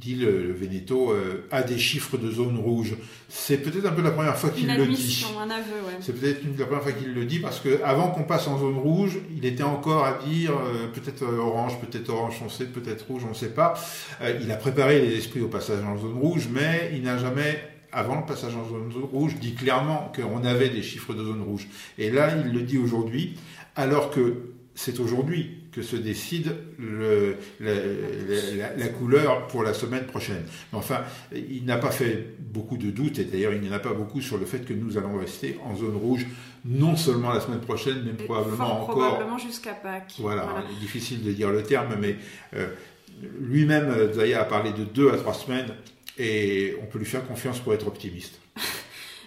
Dit 0.01 0.15
le, 0.15 0.47
le 0.47 0.53
Veneto 0.53 1.11
euh, 1.11 1.45
a 1.51 1.61
des 1.61 1.77
chiffres 1.77 2.17
de 2.17 2.29
zone 2.31 2.57
rouge. 2.57 2.95
C'est 3.29 3.57
peut-être 3.59 3.85
un 3.85 3.91
peu 3.91 4.01
la 4.01 4.09
première 4.11 4.35
fois 4.35 4.49
qu'il 4.49 4.67
le 4.67 4.73
dit. 4.75 4.81
admission, 4.81 5.39
un 5.39 5.49
aveu, 5.49 5.61
ouais. 5.87 5.93
C'est 6.01 6.19
peut-être 6.19 6.43
une- 6.43 6.57
la 6.57 6.65
première 6.65 6.81
fois 6.83 6.91
qu'il 6.91 7.13
le 7.13 7.25
dit 7.25 7.39
parce 7.39 7.59
que 7.59 7.81
avant 7.83 8.09
qu'on 8.09 8.23
passe 8.23 8.47
en 8.47 8.57
zone 8.59 8.77
rouge, 8.77 9.19
il 9.37 9.45
était 9.45 9.63
encore 9.63 10.03
à 10.03 10.17
dire 10.27 10.51
euh, 10.53 10.87
peut-être 10.91 11.23
euh, 11.23 11.37
orange, 11.37 11.79
peut-être 11.79 12.09
orange 12.09 12.39
foncé, 12.39 12.65
peut-être 12.65 13.05
rouge, 13.07 13.21
on 13.25 13.29
ne 13.29 13.33
sait 13.35 13.53
pas. 13.53 13.75
Euh, 14.21 14.39
il 14.41 14.51
a 14.51 14.55
préparé 14.57 14.99
les 15.01 15.15
esprits 15.17 15.41
au 15.41 15.47
passage 15.49 15.83
en 15.83 15.97
zone 15.97 16.17
rouge, 16.17 16.49
mais 16.51 16.91
il 16.93 17.03
n'a 17.03 17.17
jamais, 17.19 17.61
avant 17.91 18.15
le 18.19 18.25
passage 18.25 18.55
en 18.55 18.67
zone 18.67 18.91
rouge, 19.13 19.35
dit 19.39 19.53
clairement 19.53 20.11
qu'on 20.15 20.43
avait 20.43 20.69
des 20.69 20.81
chiffres 20.81 21.13
de 21.13 21.23
zone 21.23 21.43
rouge. 21.43 21.67
Et 21.99 22.09
là, 22.09 22.33
il 22.43 22.51
le 22.51 22.61
dit 22.63 22.79
aujourd'hui, 22.79 23.35
alors 23.75 24.09
que 24.09 24.49
c'est 24.73 24.99
aujourd'hui 24.99 25.60
que 25.71 25.81
se 25.81 25.95
décide 25.95 26.55
le- 26.77 27.35
la, 27.59 27.73
la- 27.73 28.55
la- 28.55 28.75
la 28.75 28.87
couleur 28.89 29.47
pour 29.47 29.63
la 29.63 29.73
semaine 29.73 30.05
prochaine. 30.05 30.43
Mais 30.73 30.77
enfin, 30.79 31.01
il 31.33 31.63
n'a 31.65 31.77
pas 31.77 31.91
fait 31.91 32.27
beaucoup 32.39 32.77
de 32.77 32.91
doutes, 32.91 33.19
et 33.19 33.23
d'ailleurs 33.23 33.53
il 33.53 33.61
n'y 33.61 33.69
en 33.69 33.73
a 33.73 33.79
pas 33.79 33.93
beaucoup 33.93 34.19
sur 34.21 34.37
le 34.37 34.45
fait 34.45 34.65
que 34.65 34.73
nous 34.73 34.97
allons 34.97 35.17
rester 35.17 35.57
en 35.63 35.75
zone 35.75 35.95
rouge, 35.95 36.25
non 36.65 36.95
seulement 36.97 37.31
la 37.31 37.39
semaine 37.39 37.61
prochaine, 37.61 38.03
mais 38.05 38.11
probablement 38.25 38.81
encore. 38.83 38.95
probablement 38.97 39.37
jusqu'à 39.37 39.73
Pâques. 39.73 40.15
Voilà, 40.19 40.45
difficile 40.81 41.23
de 41.23 41.31
dire 41.31 41.51
le 41.51 41.63
terme, 41.63 41.95
mais 42.01 42.17
euh, 42.55 42.67
lui-même, 43.39 43.85
euh, 43.89 44.11
Zaya 44.13 44.41
a 44.41 44.45
parlé 44.45 44.71
de 44.73 44.83
deux 44.83 45.09
à 45.09 45.15
trois 45.17 45.33
semaines, 45.33 45.67
et 46.19 46.75
on 46.81 46.85
peut 46.85 46.99
lui 46.99 47.05
faire 47.05 47.25
confiance 47.25 47.59
pour 47.59 47.73
être 47.73 47.87
optimiste. 47.87 48.39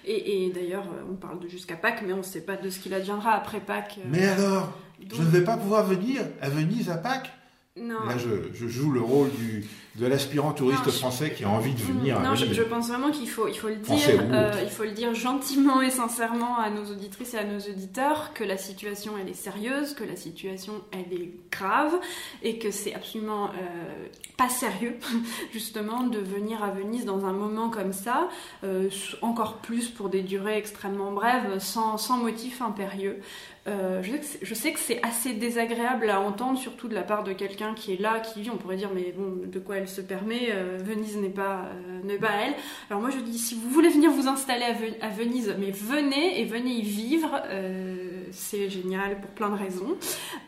Et, 0.07 0.47
et 0.47 0.51
d'ailleurs, 0.51 0.85
euh, 0.85 1.03
on 1.11 1.15
parle 1.15 1.41
de 1.41 1.49
jusqu'à 1.49 1.77
Pâques, 1.77 2.03
mais 2.07 2.13
on 2.13 2.19
ne 2.19 2.23
sait 2.23 2.43
pas 2.43 2.57
de 2.57 2.69
ce 2.71 2.79
qu'il 2.79 2.93
adviendra 2.95 3.33
après 3.33 3.61
Pâques. 3.61 3.97
euh, 3.99 4.09
Mais 4.11 4.27
alors, 4.27 4.73
donc- 5.01 5.15
je 5.15 5.23
ne 5.23 5.29
vais 5.29 5.45
pas 5.45 5.57
pouvoir 5.57 5.85
venir 5.87 6.23
à 6.41 6.49
Venise 6.51 6.91
à 6.91 6.97
Pâques? 6.97 7.33
Non. 7.77 8.05
Là, 8.07 8.17
je, 8.19 8.53
je 8.55 8.69
joue 8.69 8.91
le 8.93 9.01
rôle 9.01 9.31
du, 9.33 9.65
de 9.97 10.07
l'aspirant 10.07 10.53
touriste 10.53 10.85
Non, 10.87 10.93
je- 10.93 10.99
français 10.99 11.31
qui 11.33 11.45
a 11.45 11.49
envie 11.49 11.73
de 11.73 11.81
venir 11.81 12.19
non, 12.21 12.31
à 12.31 12.35
je, 12.35 12.47
je 12.53 12.63
pense 12.63 12.89
vraiment 12.89 13.11
qu'il 13.13 13.29
faut, 13.29 13.47
il 13.47 13.55
faut 13.57 13.69
le 13.69 13.77
dire, 13.77 13.97
euh, 14.33 14.53
il 14.63 14.69
faut 14.71 14.83
le 14.83 14.91
dire 14.91 15.15
gentiment 15.15 15.81
et 15.83 15.91
sincèrement 15.91 16.59
à 16.59 16.69
nos 16.71 16.85
auditrices 16.91 17.35
et 17.35 17.39
à 17.39 17.45
nos 17.45 17.61
auditeurs 17.61 18.33
que 18.35 18.43
la 18.43 18.57
situation 18.57 19.13
elle 19.21 19.29
est 19.29 19.35
sérieuse, 19.35 19.95
que 19.95 20.03
la 20.03 20.17
situation 20.17 20.73
elle 20.93 21.13
est 21.17 21.31
grave 21.53 21.95
et 22.43 22.59
que 22.59 22.73
c'est 22.73 22.93
absolument 22.93 23.47
euh, 23.51 24.07
pas 24.37 24.49
sérieux 24.49 24.97
justement 25.53 26.03
de 26.03 26.19
venir 26.19 26.63
à 26.65 26.71
Venise 26.71 27.05
dans 27.05 27.25
un 27.27 27.33
moment 27.33 27.69
comme 27.71 27.93
ça, 27.93 28.29
euh, 28.65 28.89
encore 29.23 29.59
plus 29.59 29.89
pour 29.89 30.09
des 30.09 30.23
durées 30.23 30.59
extrêmement 30.59 31.13
brèves, 31.13 31.59
sans, 31.61 31.99
sans 31.99 32.17
motif 32.17 32.61
impérieux. 32.63 33.21
Euh, 33.67 34.03
je, 34.03 34.11
sais 34.13 34.19
que 34.19 34.25
c'est- 34.27 34.39
je 34.43 34.55
sais 34.55 34.73
que 34.75 34.79
c'est 34.79 35.03
assez 35.03 35.33
désagréable 35.33 36.11
à 36.11 36.21
entendre, 36.21 36.59
surtout 36.59 36.87
de 36.87 36.95
la 36.95 37.01
part 37.03 37.25
de 37.25 37.33
quelqu'un 37.33 37.73
qui 37.73 37.95
est 37.95 38.01
là, 38.01 38.21
qui 38.21 38.43
vit. 38.43 38.51
On 38.51 38.59
pourrait 38.59 38.77
dire, 38.77 38.91
mais 38.95 39.15
bon, 39.17 39.41
de 39.47 39.59
quoi 39.59 39.77
elle 39.85 39.89
se 39.91 40.01
permet 40.01 40.49
euh, 40.51 40.79
Venise 40.83 41.17
n'est 41.19 41.29
pas, 41.29 41.67
euh, 41.67 42.01
n'est 42.07 42.17
pas 42.19 42.31
elle. 42.47 42.55
Alors 42.91 43.03
moi, 43.03 43.11
je 43.11 43.19
dis, 43.19 43.39
si 43.39 43.55
vous 43.55 43.69
voulez 43.69 43.91
venir 43.91 44.11
vous 44.11 44.27
installer 44.29 44.65
à, 44.65 44.73
Ve- 44.73 44.99
à 45.03 45.11
Venise, 45.11 45.55
mais 45.59 45.71
venez 45.71 46.41
et 46.41 46.45
venez 46.47 46.71
y 46.71 46.83
vivre. 46.83 47.31
euh, 47.51 47.97
c'est 48.31 48.69
génial 48.71 49.21
pour 49.21 49.31
plein 49.31 49.51
de 49.51 49.57
raisons. 49.57 49.97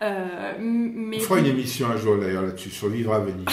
Euh, 0.02 0.54
mais 0.58 1.18
On 1.18 1.20
fera 1.20 1.38
une 1.40 1.46
émission 1.46 1.86
un 1.88 1.96
jour 1.96 2.16
d'ailleurs 2.16 2.42
là-dessus, 2.42 2.70
sur 2.70 2.88
Vivre 2.88 3.12
à 3.12 3.20
Venise. 3.20 3.44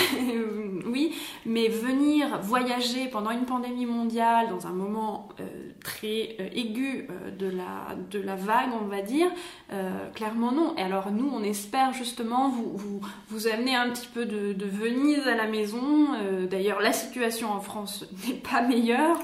Oui, 0.85 1.13
mais 1.45 1.67
venir 1.67 2.39
voyager 2.41 3.07
pendant 3.07 3.31
une 3.31 3.45
pandémie 3.45 3.85
mondiale, 3.85 4.49
dans 4.49 4.67
un 4.67 4.71
moment 4.73 5.29
euh, 5.39 5.43
très 5.83 6.35
euh, 6.39 6.47
aigu 6.53 7.07
euh, 7.09 7.31
de, 7.31 7.47
la, 7.47 7.95
de 8.11 8.19
la 8.19 8.35
vague, 8.35 8.69
on 8.81 8.85
va 8.85 9.01
dire, 9.01 9.27
euh, 9.71 10.09
clairement 10.11 10.51
non. 10.51 10.75
Et 10.77 10.81
alors 10.81 11.11
nous, 11.11 11.29
on 11.31 11.43
espère 11.43 11.93
justement 11.93 12.49
vous, 12.49 12.75
vous, 12.75 13.01
vous 13.29 13.47
amener 13.47 13.75
un 13.75 13.89
petit 13.89 14.07
peu 14.07 14.25
de, 14.25 14.53
de 14.53 14.65
Venise 14.65 15.27
à 15.27 15.35
la 15.35 15.47
maison. 15.47 16.13
Euh, 16.15 16.47
D'ailleurs, 16.47 16.81
la 16.81 16.93
situation 16.93 17.51
en 17.51 17.59
France 17.59 18.05
n'est 18.27 18.35
pas 18.35 18.61
meilleure, 18.61 19.17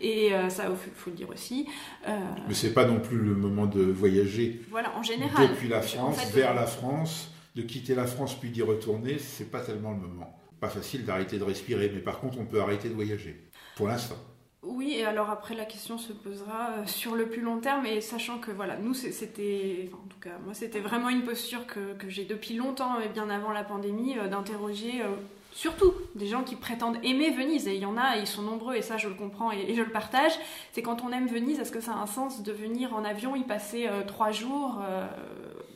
et 0.00 0.30
ça, 0.48 0.64
il 0.68 0.76
faut, 0.76 0.90
faut 0.94 1.10
le 1.10 1.16
dire 1.16 1.30
aussi. 1.30 1.66
Mais 2.06 2.54
c'est 2.54 2.72
pas 2.72 2.84
non 2.84 3.00
plus 3.00 3.18
le 3.18 3.34
moment 3.34 3.66
de 3.66 3.82
voyager 3.82 4.60
voilà, 4.70 4.96
en 4.96 5.02
général. 5.02 5.48
depuis 5.48 5.68
la 5.68 5.78
En 5.78 5.82
France 5.82 6.20
fait, 6.20 6.38
vers 6.38 6.54
la 6.54 6.66
France, 6.66 7.30
de 7.54 7.62
quitter 7.62 7.94
la 7.94 8.06
France 8.06 8.34
puis 8.38 8.50
d'y 8.50 8.62
retourner, 8.62 9.18
c'est 9.18 9.50
pas 9.50 9.60
tellement 9.60 9.92
le 9.92 9.98
moment. 9.98 10.36
Pas 10.60 10.68
facile 10.68 11.04
d'arrêter 11.04 11.38
de 11.38 11.44
respirer, 11.44 11.90
mais 11.92 12.00
par 12.00 12.20
contre, 12.20 12.38
on 12.38 12.46
peut 12.46 12.60
arrêter 12.60 12.88
de 12.88 12.94
voyager. 12.94 13.48
Pour 13.76 13.88
l'instant. 13.88 14.16
Oui, 14.62 14.94
et 14.96 15.04
alors 15.04 15.30
après 15.30 15.54
la 15.54 15.64
question 15.64 15.96
se 15.96 16.12
posera 16.12 16.70
euh, 16.70 16.86
sur 16.86 17.14
le 17.14 17.28
plus 17.28 17.42
long 17.42 17.58
terme, 17.58 17.86
et 17.86 18.00
sachant 18.00 18.38
que 18.38 18.50
voilà, 18.50 18.76
nous 18.76 18.94
c'était, 18.94 19.88
enfin, 19.88 20.02
en 20.04 20.08
tout 20.08 20.18
cas 20.18 20.38
moi 20.44 20.54
c'était 20.54 20.80
vraiment 20.80 21.08
une 21.08 21.22
posture 21.22 21.66
que, 21.66 21.80
j'ai 22.08 22.24
depuis 22.24 22.54
longtemps 22.56 22.98
et 22.98 23.08
bien 23.08 23.30
avant 23.30 23.52
la 23.52 23.62
pandémie, 23.62 24.18
euh, 24.18 24.26
d'interroger 24.26 25.02
euh, 25.02 25.14
surtout 25.56 25.94
des 26.14 26.26
gens 26.26 26.44
qui 26.44 26.54
prétendent 26.54 26.98
aimer 27.02 27.30
Venise, 27.30 27.66
et 27.66 27.74
il 27.74 27.80
y 27.80 27.86
en 27.86 27.96
a, 27.96 28.18
et 28.18 28.20
ils 28.20 28.26
sont 28.26 28.42
nombreux, 28.42 28.74
et 28.76 28.82
ça 28.82 28.98
je 28.98 29.08
le 29.08 29.14
comprends 29.14 29.50
et, 29.50 29.74
je 29.74 29.82
le 29.82 29.90
partage, 29.90 30.32
c'est 30.72 30.82
quand 30.82 31.02
on 31.02 31.10
aime 31.10 31.26
Venise, 31.26 31.58
est-ce 31.58 31.72
que 31.72 31.80
ça 31.80 31.92
a 31.92 31.96
un 31.96 32.06
sens 32.06 32.42
de 32.42 32.52
venir 32.52 32.94
en 32.94 33.04
avion, 33.04 33.34
y 33.34 33.42
passer 33.42 33.86
euh, 33.88 34.02
trois 34.06 34.32
jours 34.32 34.80
euh, 34.86 35.06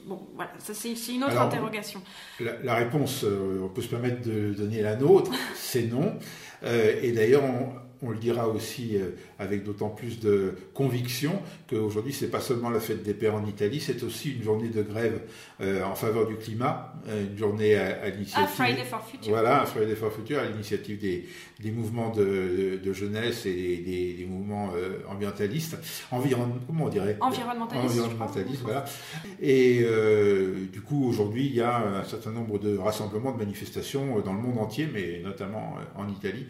Bon, 0.06 0.20
voilà, 0.34 0.50
ça 0.58 0.74
c'est 0.74 0.92
une 1.12 1.22
autre 1.22 1.32
Alors, 1.32 1.44
interrogation. 1.44 2.02
La, 2.40 2.52
la 2.62 2.74
réponse, 2.76 3.24
euh, 3.24 3.60
on 3.62 3.68
peut 3.68 3.82
se 3.82 3.88
permettre 3.88 4.22
de 4.22 4.52
donner 4.54 4.82
la 4.82 4.96
nôtre, 4.96 5.30
c'est 5.54 5.82
non. 5.84 6.18
Euh, 6.62 7.00
et 7.02 7.12
d'ailleurs, 7.12 7.42
on, 8.02 8.10
le 8.10 8.18
dira 8.18 8.48
aussi 8.48 8.96
euh, 8.96 9.10
avec 9.38 9.64
d'autant 9.64 9.88
plus 9.88 10.20
de 10.20 10.54
conviction 10.74 11.40
qu'aujourd'hui, 11.68 12.12
c'est 12.12 12.30
pas 12.30 12.40
seulement 12.40 12.70
la 12.70 12.80
fête 12.80 13.02
des 13.02 13.14
pères 13.14 13.34
en 13.34 13.46
Italie, 13.46 13.80
c'est 13.80 14.02
aussi 14.02 14.32
une 14.32 14.42
journée 14.42 14.68
de 14.68 14.82
grève 14.82 15.20
euh, 15.60 15.82
en 15.84 15.94
faveur 15.94 16.26
du 16.26 16.36
climat, 16.36 16.92
euh, 17.08 17.26
une 17.30 17.36
journée 17.38 17.74
à, 17.76 17.86
à 17.86 17.94
Ah, 18.04 18.08
l'initiative. 18.10 18.48
Friday 18.54 18.84
for 18.84 19.06
Future. 19.06 19.30
Voilà, 19.30 19.62
un 19.62 19.66
Friday 19.66 19.94
for 19.96 20.12
Future 20.12 20.38
à 20.40 20.46
l'initiative 20.46 20.98
des, 21.00 21.26
des 21.60 21.70
mouvements 21.70 22.10
de, 22.10 22.80
de 22.82 22.92
jeunesse 22.92 23.46
et 23.46 23.76
des, 23.78 24.14
des 24.14 24.26
mouvements 24.26 24.70
ambientalistes, 25.08 25.76
environ, 26.10 26.48
comment 26.66 26.84
on 26.84 26.88
dirait? 26.88 27.16
Environnementaliste. 27.20 27.94
je 27.94 28.00
environnementaliste, 28.00 28.62
crois. 28.62 28.72
voilà. 28.72 28.84
Et 29.40 29.80
euh, 29.82 30.66
du 30.72 30.80
coup, 30.80 31.06
aujourd'hui, 31.08 31.46
il 31.46 31.54
y 31.54 31.60
a 31.60 32.00
un 32.00 32.04
certain 32.04 32.30
nombre 32.30 32.58
de 32.58 32.76
rassemblements, 32.76 33.32
de 33.32 33.38
manifestations 33.38 34.20
dans 34.20 34.32
le 34.32 34.40
monde 34.40 34.58
entier, 34.58 34.88
mais 34.92 35.20
notamment 35.22 35.76
en 35.96 36.08
Italie, 36.08 36.46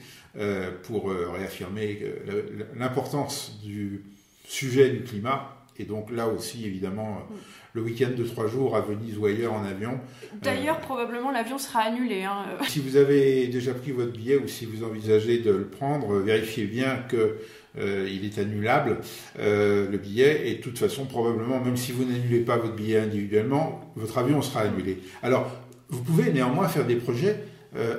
pour 0.84 1.10
euh, 1.10 1.28
réaffirmer 1.30 1.98
euh, 2.02 2.42
l'importance 2.76 3.58
du 3.62 4.04
sujet 4.44 4.90
du 4.90 5.02
climat. 5.02 5.56
Et 5.78 5.84
donc 5.84 6.10
là 6.10 6.28
aussi, 6.28 6.66
évidemment, 6.66 7.16
euh, 7.30 7.34
le 7.72 7.80
week-end 7.82 8.10
de 8.14 8.22
trois 8.24 8.46
jours 8.46 8.76
à 8.76 8.82
Venise 8.82 9.16
ou 9.16 9.24
ailleurs 9.24 9.54
en 9.54 9.64
avion. 9.64 9.98
D'ailleurs, 10.42 10.76
Euh. 10.76 10.80
probablement 10.80 11.30
l'avion 11.30 11.56
sera 11.56 11.80
annulé. 11.80 12.22
hein, 12.24 12.44
euh. 12.60 12.64
Si 12.68 12.80
vous 12.80 12.96
avez 12.96 13.46
déjà 13.48 13.72
pris 13.72 13.90
votre 13.92 14.12
billet 14.12 14.36
ou 14.36 14.46
si 14.46 14.66
vous 14.66 14.84
envisagez 14.84 15.38
de 15.38 15.50
le 15.50 15.66
prendre, 15.68 16.14
euh, 16.16 16.20
vérifiez 16.20 16.64
bien 16.66 16.96
que 17.08 17.38
euh, 17.78 18.06
il 18.10 18.24
est 18.26 18.38
annulable, 18.38 18.98
euh, 19.38 19.88
le 19.90 19.96
billet, 19.96 20.50
et 20.50 20.56
de 20.56 20.60
toute 20.60 20.78
façon, 20.78 21.06
probablement, 21.06 21.60
même 21.60 21.76
si 21.78 21.92
vous 21.92 22.04
n'annulez 22.04 22.40
pas 22.40 22.56
votre 22.58 22.74
billet 22.74 22.98
individuellement, 22.98 23.92
votre 23.96 24.18
avion 24.18 24.42
sera 24.42 24.62
annulé. 24.62 24.98
Alors, 25.22 25.50
vous 25.88 26.02
pouvez 26.02 26.30
néanmoins 26.32 26.68
faire 26.68 26.84
des 26.86 26.96
projets 26.96 27.36
euh, 27.36 27.44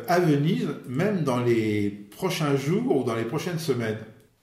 à 0.08 0.20
Venise, 0.20 0.68
même 0.88 1.24
dans 1.24 1.40
les 1.40 1.90
prochains 2.18 2.56
jours 2.56 2.98
ou 2.98 3.04
dans 3.04 3.16
les 3.16 3.24
prochaines 3.24 3.60
semaines. 3.60 4.00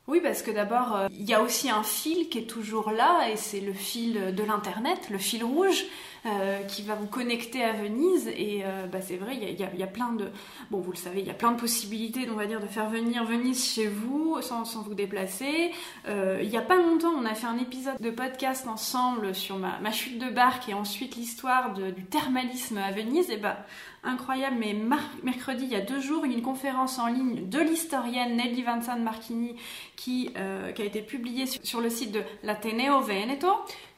Oui, 0.09 0.21
parce 0.23 0.41
que 0.41 0.51
d'abord, 0.51 0.97
euh, 0.97 1.09
il 1.13 1.29
y 1.29 1.35
a 1.35 1.43
aussi 1.43 1.69
un 1.69 1.83
fil 1.83 2.31
qui 2.31 2.39
est 2.39 2.47
toujours 2.49 2.91
là, 2.91 3.29
et 3.31 3.37
c'est 3.37 3.61
le 3.61 3.75
fil 3.75 4.35
de 4.35 4.43
l'Internet, 4.43 5.11
le 5.11 5.19
fil 5.19 5.45
rouge, 5.45 5.85
euh, 6.27 6.63
qui 6.65 6.83
va 6.83 6.95
vous 6.95 7.07
connecter 7.07 7.63
à 7.65 7.73
Venise. 7.73 8.29
Et 8.29 8.63
euh, 8.65 8.87
bah, 8.87 9.01
c'est 9.01 9.17
vrai, 9.17 9.37
il 9.37 9.59
y 9.61 9.65
a, 9.65 9.75
y 9.75 9.83
a- 9.83 9.87
plein 9.87 10.13
de... 10.13 10.29
Bon, 10.71 10.81
vous 10.81 10.91
le 10.93 10.97
savez, 10.97 11.21
il 11.21 11.27
y 11.27 11.31
a 11.31 11.35
plein 11.35 11.53
de 11.53 11.59
possibilités, 11.61 12.29
on 12.31 12.35
va 12.35 12.47
dire, 12.47 12.61
de 12.61 12.67
faire 12.67 12.89
venir 12.91 13.25
Venise 13.25 13.65
chez 13.73 13.87
vous, 13.87 14.39
sans, 14.43 14.65
sans 14.65 14.83
vous 14.83 14.95
déplacer. 14.95 15.71
Euh, 16.09 16.41
il 16.43 16.51
y 16.51 16.57
a 16.57 16.63
pas 16.63 16.77
longtemps, 16.77 17.13
on 17.17 17.25
a 17.25 17.35
fait 17.35 17.47
un 17.47 17.59
épisode 17.59 17.99
de 18.01 18.11
podcast 18.11 18.67
ensemble 18.69 19.35
sur 19.35 19.57
ma, 19.57 19.79
ma 19.81 19.91
chute 19.93 20.19
de 20.19 20.29
barque, 20.31 20.69
et 20.69 20.75
ensuite 20.75 21.17
l'histoire 21.17 21.73
du 21.75 22.05
thermalisme 22.05 22.79
à 22.79 22.91
Venise. 22.93 23.31
Et 23.31 23.37
bah, 23.39 23.65
incroyable, 24.05 24.57
mais 24.59 24.77
mercredi, 25.23 25.65
il 25.65 25.71
y 25.71 25.77
a 25.77 25.81
deux 25.81 26.01
jours, 26.01 26.25
une 26.25 26.43
conférence 26.43 26.99
en 26.99 27.07
ligne 27.09 27.49
de 27.49 27.59
l'historienne 27.59 28.37
Nelly 28.37 28.63
Vincent 28.63 28.99
Marchini 28.99 29.57
qui, 29.97 30.31
qui 30.75 30.83
a 30.83 30.85
été 30.85 31.03
publiée 31.03 31.47
sur, 31.47 31.61
sur 31.65 31.81
le 31.81 31.91
site 31.91 32.13
de 32.13 32.23
l'Ateneo 32.43 33.01
Veneto, 33.01 33.49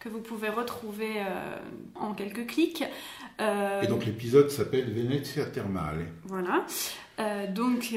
que 0.01 0.09
vous 0.09 0.21
pouvez 0.21 0.49
retrouver 0.49 1.19
euh, 1.19 1.57
en 1.95 2.15
quelques 2.15 2.47
clics. 2.47 2.83
Euh, 3.41 3.83
Et 3.83 3.87
donc 3.87 4.05
l'épisode 4.07 4.51
s'appelle 4.51 4.93
Venezia 4.93 5.45
Thermale. 5.47 6.07
voilà. 6.25 6.65
Euh, 7.19 7.47
donc, 7.53 7.95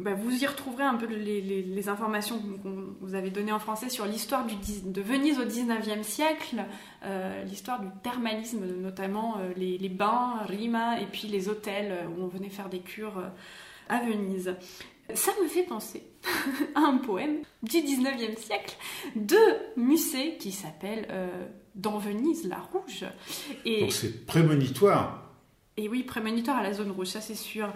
bah, 0.00 0.14
vous 0.14 0.42
y 0.42 0.46
retrouverez 0.46 0.84
un 0.84 0.94
peu 0.94 1.04
les, 1.04 1.42
les- 1.42 1.62
les 1.62 1.88
informations 1.90 2.40
qu'on 2.62 2.94
vous 3.02 3.14
avez 3.14 3.28
données 3.30 3.52
en 3.52 3.58
français 3.58 3.90
sur 3.90 4.06
l'histoire 4.06 4.46
de 4.46 5.00
Venise 5.02 5.38
au 5.38 5.44
19e 5.44 6.02
siècle, 6.02 6.64
l'histoire 7.46 7.78
du 7.80 7.88
thermalisme, 8.02 8.64
notamment 8.80 9.36
les, 9.54 9.76
les 9.76 9.88
bains, 9.90 10.38
Rima, 10.46 10.98
et 10.98 11.04
puis 11.04 11.28
les 11.28 11.50
hôtels 11.50 11.92
où 12.16 12.22
on 12.22 12.26
venait 12.28 12.48
faire 12.48 12.70
des 12.70 12.80
cures 12.80 13.22
à 13.90 13.98
Venise. 14.02 14.54
Ça 15.14 15.32
me 15.42 15.48
fait 15.48 15.62
penser 15.62 16.02
à 16.74 16.80
un 16.80 16.98
poème 16.98 17.38
du 17.62 17.78
19e 17.78 18.36
siècle 18.36 18.76
de 19.16 19.38
Musset 19.76 20.36
qui 20.38 20.52
s'appelle 20.52 21.06
euh, 21.10 21.46
Dans 21.74 21.98
Venise, 21.98 22.46
la 22.46 22.58
rouge. 22.58 23.04
Et 23.64 23.80
Donc 23.80 23.92
c'est 23.92 24.26
prémonitoire. 24.26 25.24
Et 25.78 25.88
oui, 25.88 26.02
prémonitoire 26.02 26.56
à 26.56 26.62
la 26.64 26.72
zone 26.72 26.90
rouge, 26.90 27.06
ça 27.06 27.20
c'est 27.20 27.36
sûr. 27.36 27.72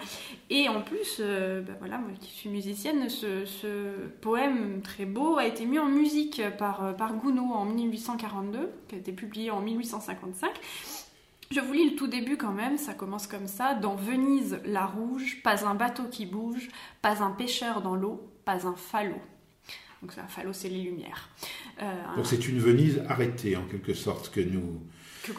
Et 0.51 0.69
en 0.69 0.83
plus, 0.83 1.19
euh, 1.21 1.63
bah 1.63 1.75
voilà, 1.79 1.99
moi 1.99 2.11
qui 2.21 2.33
suis 2.33 2.51
musicienne, 2.51 3.09
ce, 3.09 4.09
poème 4.21 4.83
très 4.83 5.07
beau 5.07 5.39
a 5.39 5.47
été 5.47 5.65
mis 5.67 5.79
en 5.79 5.87
musique 5.87 6.43
par, 6.59 6.85
euh, 6.85 6.93
par 6.93 7.15
Gounod 7.15 7.53
en 7.53 7.65
1842, 7.65 8.73
qui 8.89 8.97
a 8.97 8.99
été 8.99 9.13
publié 9.13 9.53
en 9.53 9.61
1855. 9.61 10.51
Je 11.53 11.61
vous 11.61 11.73
lis 11.75 11.91
le 11.91 11.97
tout 11.97 12.07
début 12.07 12.39
quand 12.39 12.53
même, 12.53 12.79
ça 12.79 12.95
commence 12.95 13.27
comme 13.27 13.47
ça. 13.47 13.75
Dans 13.75 13.95
Venise, 13.95 14.61
la 14.65 14.87
rouge, 14.87 15.43
pas 15.43 15.67
un 15.67 15.75
bateau 15.75 16.05
qui 16.11 16.25
bouge, 16.25 16.69
pas 17.03 17.23
un 17.23 17.31
pêcheur 17.31 17.83
dans 17.83 17.95
l'eau, 17.95 18.23
pas 18.47 18.67
un 18.67 18.75
falot. 18.75 19.21
Donc 20.01 20.17
un 20.17 20.27
falot, 20.29 20.55
c'est 20.55 20.71
les 20.71 20.81
lumières. 20.81 21.29
Euh, 21.83 22.17
Donc 22.17 22.27
c'est 22.27 22.49
une 22.49 22.59
Venise 22.59 23.03
arrêtée 23.09 23.57
en 23.57 23.65
quelque 23.65 23.93
sorte 23.93 24.31
que 24.31 24.41
nous 24.41 24.81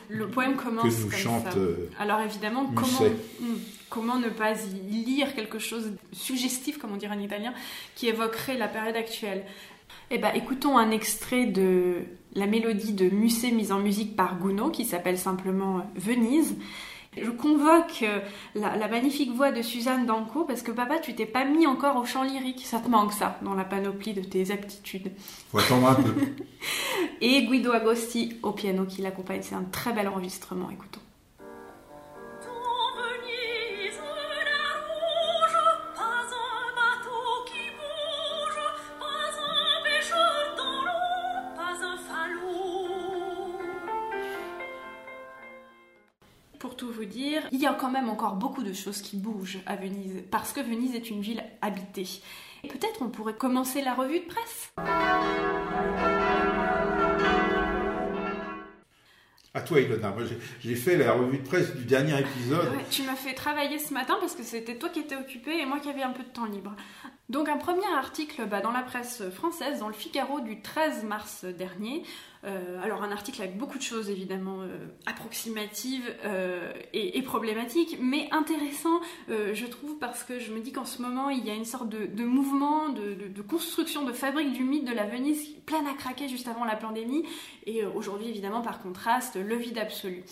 le 0.08 0.30
poème 0.30 0.56
commence 0.56 0.84
que 0.84 1.02
nous 1.02 1.10
comme 1.10 1.20
chante, 1.20 1.52
ça. 1.52 1.58
Euh, 1.58 1.90
Alors 2.00 2.22
évidemment, 2.22 2.68
comment, 2.68 3.10
hmm, 3.42 3.56
comment 3.90 4.18
ne 4.18 4.30
pas 4.30 4.54
y 4.54 5.04
lire 5.04 5.36
quelque 5.36 5.60
chose 5.60 5.92
de 5.92 5.98
suggestif, 6.14 6.78
comme 6.78 6.94
on 6.94 6.98
dirait 6.98 7.16
en 7.16 7.20
italien, 7.20 7.54
qui 7.96 8.08
évoquerait 8.08 8.58
la 8.58 8.68
période 8.68 8.96
actuelle? 8.96 9.44
Eh 10.10 10.20
bien, 10.20 10.32
écoutons 10.34 10.78
un 10.78 10.92
extrait 10.92 11.48
de 11.48 12.04
la 12.36 12.48
mélodie 12.48 12.94
de 12.94 13.10
Musset 13.10 13.52
mise 13.52 13.72
en 13.72 13.80
musique 13.80 14.16
par 14.16 14.38
Gounod, 14.38 14.72
qui 14.72 14.86
s'appelle 14.86 15.18
simplement 15.18 15.86
Venise. 15.96 16.56
Je 17.16 17.30
convoque 17.30 18.04
euh, 18.04 18.20
la, 18.56 18.88
magnifique 18.88 19.36
voix 19.36 19.52
de 19.52 19.62
Suzanne 19.62 20.06
Danco 20.06 20.46
parce 20.46 20.64
que 20.64 20.72
papa, 20.72 20.98
tu 20.98 21.14
t'es 21.14 21.28
pas 21.28 21.46
mis 21.46 21.68
encore 21.68 21.98
au 21.98 22.06
chant 22.06 22.24
lyrique. 22.24 22.66
Ça 22.66 22.80
te 22.80 22.90
manque 22.90 23.14
ça 23.14 23.38
dans 23.44 23.54
la 23.54 23.64
panoplie 23.64 24.14
de 24.14 24.22
tes 24.22 24.52
aptitudes. 24.52 25.12
Faut 25.52 25.60
attendre 25.60 25.90
un 25.90 25.96
peu. 25.96 26.14
Et 27.22 27.46
Guido 27.46 27.72
Agosti 27.72 28.38
au 28.42 28.52
piano 28.52 28.86
qui 28.86 29.02
l'accompagne. 29.02 29.42
C'est 29.44 29.56
un 29.56 29.64
très 29.64 29.94
bel 29.94 30.08
enregistrement. 30.08 30.72
Écoutons. 30.72 31.02
Il 47.54 47.60
y 47.60 47.68
a 47.68 47.74
quand 47.74 47.92
même 47.92 48.10
encore 48.10 48.36
beaucoup 48.36 48.64
de 48.64 48.74
choses 48.74 49.02
qui 49.04 49.16
bougent 49.16 49.60
à 49.68 49.76
Venise, 49.76 50.24
parce 50.32 50.52
que 50.52 50.60
Venise 50.60 50.96
est 50.96 51.12
une 51.12 51.22
ville 51.22 51.44
habitée. 51.62 52.08
Peut-être 52.64 53.02
on 53.02 53.10
pourrait 53.10 53.36
commencer 53.36 53.84
la 53.84 53.94
revue 53.94 54.22
de 54.22 54.26
presse 54.26 54.74
à 59.56 59.62
toi, 59.62 59.80
Ilona. 59.80 60.16
J'ai 60.62 60.76
fait 60.76 60.98
la 60.98 61.14
revue 61.14 61.38
de 61.38 61.48
presse 61.48 61.76
du 61.76 61.86
dernier 61.86 62.20
épisode. 62.20 62.72
tu 62.90 63.04
m'as 63.04 63.16
fait 63.16 63.36
travailler 63.36 63.78
ce 63.78 63.94
matin 63.94 64.16
parce 64.20 64.34
que 64.34 64.42
c'était 64.42 64.80
toi 64.80 64.90
qui 64.90 65.02
étais 65.02 65.16
occupé 65.16 65.60
et 65.60 65.68
moi 65.68 65.80
qui 65.80 65.90
avais 65.90 66.02
un 66.02 66.10
peu 66.10 66.24
de 66.24 66.30
temps 66.30 66.46
libre. 66.46 66.76
Donc, 67.30 67.50
un 67.50 67.58
premier 67.58 67.86
article 67.96 68.48
bah, 68.48 68.62
dans 68.62 68.72
la 68.72 68.82
presse 68.82 69.22
française, 69.30 69.80
dans 69.80 69.90
le 69.90 69.94
Figaro 69.94 70.40
du 70.40 70.62
13 70.62 71.04
mars 71.04 71.46
dernier, 71.46 72.02
alors 72.84 73.04
un 73.04 73.12
article 73.12 73.42
avec 73.42 73.58
beaucoup 73.58 73.78
de 73.78 73.84
choses 73.84 74.10
évidemment 74.10 74.62
euh, 74.62 74.88
approximatives 75.06 76.04
euh, 76.26 76.74
et, 76.94 77.22
problématiques, 77.22 77.98
mais 78.02 78.28
intéressant 78.32 79.00
je 79.30 79.66
trouve 79.66 79.98
parce 79.98 80.24
que 80.24 80.40
je 80.40 80.52
me 80.52 80.60
dis 80.60 80.72
qu'en 80.72 80.86
ce 80.86 81.02
moment 81.02 81.30
il 81.30 81.46
y 81.46 81.50
a 81.50 81.54
une 81.54 81.66
sorte 81.66 81.90
de, 81.90 82.24
mouvement, 82.26 82.90
de, 82.90 83.42
construction, 83.42 84.04
de 84.04 84.12
fabrique 84.12 84.52
du 84.54 84.64
mythe 84.64 84.86
de 84.86 84.94
la 84.94 85.06
Venise 85.06 85.48
pleine 85.66 85.88
à 85.88 85.94
craquer 85.94 86.28
juste 86.28 86.48
avant 86.48 86.66
la 86.66 86.76
pandémie 86.76 87.24
et 87.66 87.86
aujourd'hui 87.86 88.28
évidemment 88.28 88.62
par 88.62 88.82
contraste 88.82 89.36
le 89.36 89.56
vide 89.56 89.78
absolu. 89.78 90.24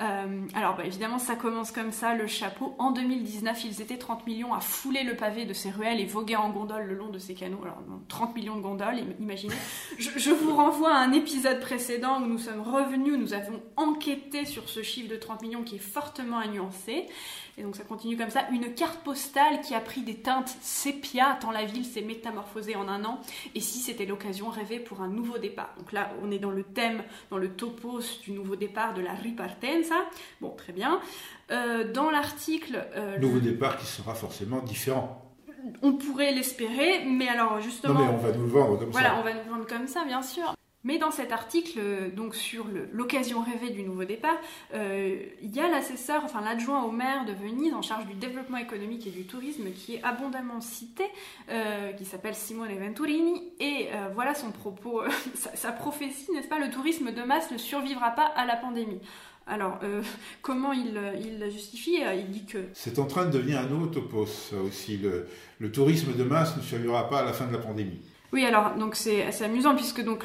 Euh, 0.00 0.46
alors 0.54 0.76
bah, 0.76 0.84
évidemment 0.84 1.18
ça 1.18 1.36
commence 1.36 1.70
comme 1.70 1.92
ça, 1.92 2.14
le 2.14 2.26
chapeau. 2.26 2.74
En 2.78 2.90
2019 2.90 3.64
ils 3.64 3.80
étaient 3.80 3.96
30 3.96 4.26
millions 4.26 4.52
à 4.52 4.60
fouler 4.60 5.04
le 5.04 5.14
pavé 5.16 5.44
de 5.44 5.52
ces 5.52 5.70
ruelles 5.70 6.00
et 6.00 6.04
voguer 6.04 6.36
en 6.36 6.50
gondole 6.50 6.86
le 6.86 6.94
long 6.94 7.10
de 7.10 7.18
ces 7.18 7.34
canaux. 7.34 7.60
Alors 7.62 7.78
30 8.08 8.34
millions 8.34 8.56
de 8.56 8.62
gondoles, 8.62 9.14
imaginez. 9.20 9.54
Je, 9.98 10.30
vous 10.30 10.56
renvoie 10.56 10.92
à 10.92 10.98
un 10.98 11.12
épisode 11.12 11.60
précédent 11.60 12.20
où 12.20 12.26
nous 12.26 12.38
sommes 12.38 12.60
revenus, 12.60 13.16
nous 13.16 13.34
avons 13.34 13.62
enquêté 13.76 14.44
sur 14.46 14.68
ce 14.68 14.82
chiffre 14.82 15.08
de 15.08 15.16
30 15.16 15.42
millions 15.42 15.62
qui 15.62 15.76
est 15.76 15.78
fortement 15.78 16.38
à. 16.38 17.06
Et 17.56 17.62
donc 17.62 17.76
ça 17.76 17.84
continue 17.84 18.16
comme 18.16 18.30
ça. 18.30 18.46
Une 18.52 18.74
carte 18.74 19.00
postale 19.04 19.60
qui 19.60 19.74
a 19.74 19.80
pris 19.80 20.02
des 20.02 20.16
teintes 20.16 20.56
sépia 20.60 21.38
tant 21.40 21.50
la 21.50 21.64
ville 21.64 21.84
s'est 21.84 22.02
métamorphosée 22.02 22.76
en 22.76 22.88
un 22.88 23.04
an. 23.04 23.20
Et 23.54 23.60
si 23.60 23.78
c'était 23.78 24.06
l'occasion 24.06 24.48
rêvée 24.48 24.80
pour 24.80 25.00
un 25.00 25.08
nouveau 25.08 25.38
départ. 25.38 25.72
Donc 25.78 25.92
là, 25.92 26.10
on 26.22 26.30
est 26.30 26.38
dans 26.38 26.50
le 26.50 26.64
thème, 26.64 27.02
dans 27.30 27.38
le 27.38 27.50
topos 27.50 28.20
du 28.24 28.32
nouveau 28.32 28.56
départ 28.56 28.94
de 28.94 29.02
la 29.02 29.14
Ripartenza. 29.14 29.96
Bon, 30.40 30.50
très 30.50 30.72
bien. 30.72 31.00
Euh, 31.50 31.90
dans 31.92 32.10
l'article... 32.10 32.86
Euh, 32.96 33.18
nouveau 33.18 33.40
départ 33.40 33.78
qui 33.78 33.86
sera 33.86 34.14
forcément 34.14 34.60
différent 34.60 35.20
on 35.82 35.94
pourrait 35.94 36.32
l'espérer, 36.32 37.06
mais 37.06 37.26
alors 37.26 37.60
justement. 37.60 37.94
Non, 37.94 38.00
mais 38.00 38.12
on 38.12 38.16
va 38.18 38.32
nous 38.32 38.44
le 38.44 38.50
vendre 38.50 38.78
comme 38.78 38.92
ça. 38.92 39.00
Voilà, 39.00 39.18
on 39.18 39.22
va 39.22 39.32
nous 39.32 39.44
le 39.44 39.50
vendre 39.50 39.66
comme 39.66 39.86
ça, 39.86 40.04
bien 40.04 40.20
sûr. 40.20 40.54
Mais 40.84 40.98
dans 40.98 41.10
cet 41.10 41.32
article, 41.32 41.78
euh, 41.78 42.10
donc 42.10 42.34
sur 42.34 42.66
l'occasion 42.92 43.42
rêvée 43.42 43.70
du 43.70 43.82
nouveau 43.82 44.04
départ, 44.04 44.36
euh, 44.74 45.16
il 45.42 45.54
y 45.56 45.58
a 45.58 45.68
l'assesseur, 45.68 46.22
enfin 46.24 46.42
l'adjoint 46.42 46.84
au 46.84 46.90
maire 46.90 47.24
de 47.24 47.32
Venise 47.32 47.72
en 47.72 47.80
charge 47.80 48.06
du 48.06 48.14
développement 48.14 48.58
économique 48.58 49.06
et 49.06 49.10
du 49.10 49.24
tourisme 49.24 49.70
qui 49.74 49.94
est 49.94 50.02
abondamment 50.02 50.60
cité, 50.60 51.04
euh, 51.48 51.92
qui 51.92 52.04
s'appelle 52.04 52.34
Simone 52.34 52.78
Venturini, 52.78 53.42
et 53.60 53.88
voilà 54.14 54.34
son 54.34 54.50
propos, 54.50 55.02
sa, 55.54 55.72
prophétie, 55.72 56.30
n'est-ce 56.32 56.48
pas? 56.48 56.58
Le 56.58 56.70
tourisme 56.70 57.12
de 57.12 57.22
masse 57.22 57.50
ne 57.50 57.56
survivra 57.56 58.10
pas 58.10 58.26
à 58.26 58.44
la 58.44 58.56
pandémie. 58.56 59.00
Alors, 59.46 59.78
comment 60.42 60.72
il, 60.72 60.98
il 61.18 61.50
justifie? 61.50 62.00
Il 62.16 62.30
dit 62.30 62.44
que... 62.44 62.58
C'est 62.74 62.98
en 62.98 63.06
train 63.06 63.24
de 63.24 63.30
devenir 63.30 63.60
un 63.60 63.66
nouveau 63.66 63.86
topos, 63.86 64.52
aussi. 64.64 65.00
le 65.58 65.72
tourisme 65.72 66.14
de 66.14 66.24
masse 66.24 66.56
ne 66.56 66.62
survivra 66.62 67.08
pas 67.08 67.20
à 67.20 67.24
la 67.24 67.32
fin 67.32 67.46
de 67.46 67.52
la 67.52 67.58
pandémie. 67.58 68.00
Oui, 68.32 68.44
alors 68.44 68.74
donc 68.74 68.96
c'est 68.96 69.24
assez 69.24 69.44
amusant 69.44 69.76
puisque 69.76 70.02
donc 70.02 70.24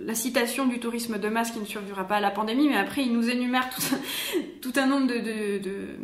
la 0.00 0.14
citation 0.14 0.66
du 0.66 0.78
tourisme 0.78 1.18
de 1.18 1.28
masse 1.28 1.52
qui 1.52 1.60
ne 1.60 1.64
survivra 1.64 2.04
pas 2.04 2.16
à 2.16 2.20
la 2.20 2.30
pandémie, 2.30 2.68
mais 2.68 2.76
après 2.76 3.02
il 3.02 3.12
nous 3.12 3.30
énumère 3.30 3.70
tout, 3.70 3.82
tout 4.60 4.72
un 4.76 4.86
nombre 4.86 5.06
de, 5.06 5.58
de 5.58 5.98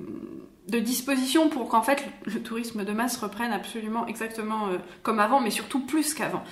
dispositions 0.66 1.48
pour 1.48 1.68
qu'en 1.68 1.83
fait 1.83 2.05
le 2.24 2.42
tourisme 2.42 2.85
de 2.85 2.92
masse 2.92 3.16
reprenne 3.16 3.53
absolument 3.53 4.07
exactement 4.07 4.68
euh, 4.68 4.79
comme 5.03 5.18
avant, 5.18 5.40
mais 5.40 5.50
surtout 5.50 5.81
plus 5.81 6.14
qu'avant. 6.14 6.42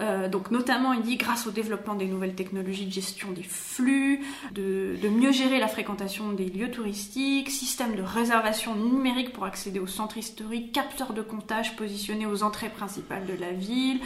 Euh, 0.00 0.28
donc 0.28 0.50
notamment, 0.50 0.92
il 0.92 1.02
dit 1.02 1.16
grâce 1.16 1.46
au 1.46 1.50
développement 1.50 1.94
des 1.94 2.06
nouvelles 2.06 2.34
technologies 2.34 2.86
de 2.86 2.92
gestion 2.92 3.30
des 3.32 3.42
flux, 3.42 4.24
de, 4.52 4.96
mieux 5.08 5.32
gérer 5.32 5.58
la 5.58 5.68
fréquentation 5.68 6.32
des 6.32 6.46
lieux 6.46 6.70
touristiques, 6.70 7.50
système 7.50 7.94
de 7.94 8.02
réservation 8.02 8.74
numérique 8.74 9.32
pour 9.32 9.44
accéder 9.44 9.78
au 9.78 9.86
centre 9.86 10.16
historique, 10.16 10.72
capteurs 10.72 11.12
de 11.12 11.22
comptage 11.22 11.76
positionnés 11.76 12.26
aux 12.26 12.42
entrées 12.42 12.70
principales 12.70 13.26
de 13.26 13.38
la 13.38 13.52
ville, 13.52 14.00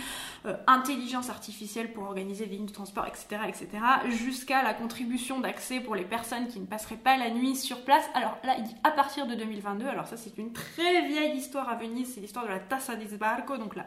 euh, 0.46 0.55
intelligence 0.66 1.31
artificielle 1.31 1.92
pour 1.92 2.05
organiser 2.05 2.46
des 2.46 2.57
lignes 2.57 2.66
de 2.66 2.72
transport, 2.72 3.07
etc., 3.07 3.42
etc., 3.48 3.68
jusqu'à 4.09 4.62
la 4.62 4.74
contribution 4.74 5.40
d'accès 5.40 5.81
pour 5.81 5.94
les 5.94 6.05
personnes 6.05 6.48
qui 6.48 6.61
ne 6.61 6.66
passeraient 6.66 6.96
pas 6.96 7.16
la 7.16 7.31
nuit 7.31 7.57
sur 7.57 7.83
place. 7.83 8.05
Alors 8.14 8.37
là, 8.42 8.55
il 8.59 8.64
dit 8.64 8.76
à 8.83 8.90
partir 8.90 9.26
de 9.26 9.35
2022, 9.60 9.86
alors 9.86 10.06
ça 10.06 10.16
c'est 10.16 10.38
une 10.38 10.52
très 10.52 11.06
vieille 11.06 11.36
histoire 11.36 11.68
à 11.68 11.76
Venise, 11.76 12.14
c'est 12.14 12.20
l'histoire 12.20 12.44
de 12.44 12.50
la 12.50 12.58
tassa 12.58 12.96
di 12.96 13.06
sbarco, 13.06 13.56
donc 13.56 13.74
la, 13.76 13.86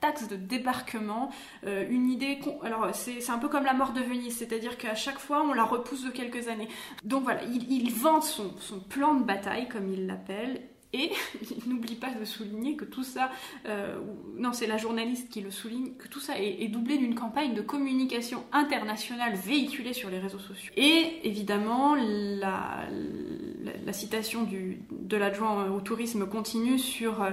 taxe 0.00 0.28
de 0.28 0.36
débarquement, 0.36 1.30
euh, 1.66 1.86
une 1.88 2.10
idée, 2.10 2.38
alors 2.62 2.94
c'est 2.94 3.30
un 3.30 3.38
peu 3.38 3.48
comme 3.48 3.64
la 3.64 3.74
mort 3.74 3.92
de 3.92 4.00
Venise, 4.00 4.36
c'est-à-dire 4.36 4.76
qu'à 4.76 4.94
chaque 4.94 5.18
fois 5.18 5.42
on 5.42 5.52
la 5.52 5.64
repousse 5.64 6.04
de 6.04 6.10
quelques 6.10 6.48
années. 6.48 6.68
Donc 7.04 7.24
voilà, 7.24 7.42
il, 7.44 7.92
vante 7.92 8.24
son 8.24 8.80
plan 8.88 9.14
de 9.14 9.24
bataille, 9.24 9.68
comme 9.68 9.92
il 9.92 10.06
l'appelle, 10.06 10.60
et 10.94 11.10
il 11.42 11.68
n'oublie 11.68 11.96
pas 11.96 12.10
de 12.10 12.24
souligner 12.24 12.76
que 12.76 12.84
tout 12.84 13.02
ça, 13.02 13.30
euh, 13.66 13.98
non 14.36 14.52
c'est 14.52 14.66
la 14.66 14.76
journaliste 14.76 15.28
qui 15.28 15.40
le 15.40 15.50
souligne, 15.50 15.92
que 15.98 16.08
tout 16.08 16.20
ça 16.20 16.38
est, 16.38 16.68
doublé 16.68 16.96
d'une 16.96 17.14
campagne 17.14 17.54
de 17.54 17.60
communication 17.60 18.44
internationale 18.52 19.34
véhiculée 19.34 19.92
sur 19.92 20.08
les 20.08 20.18
réseaux 20.18 20.38
sociaux. 20.38 20.72
Et 20.76 21.20
évidemment, 21.24 21.94
la, 21.94 22.86
citation 23.92 24.48
de 24.90 25.16
l'adjoint 25.16 25.70
au 25.70 25.80
tourisme 25.80 26.26
continue 26.26 26.78
sur... 26.78 27.22
Euh, 27.22 27.30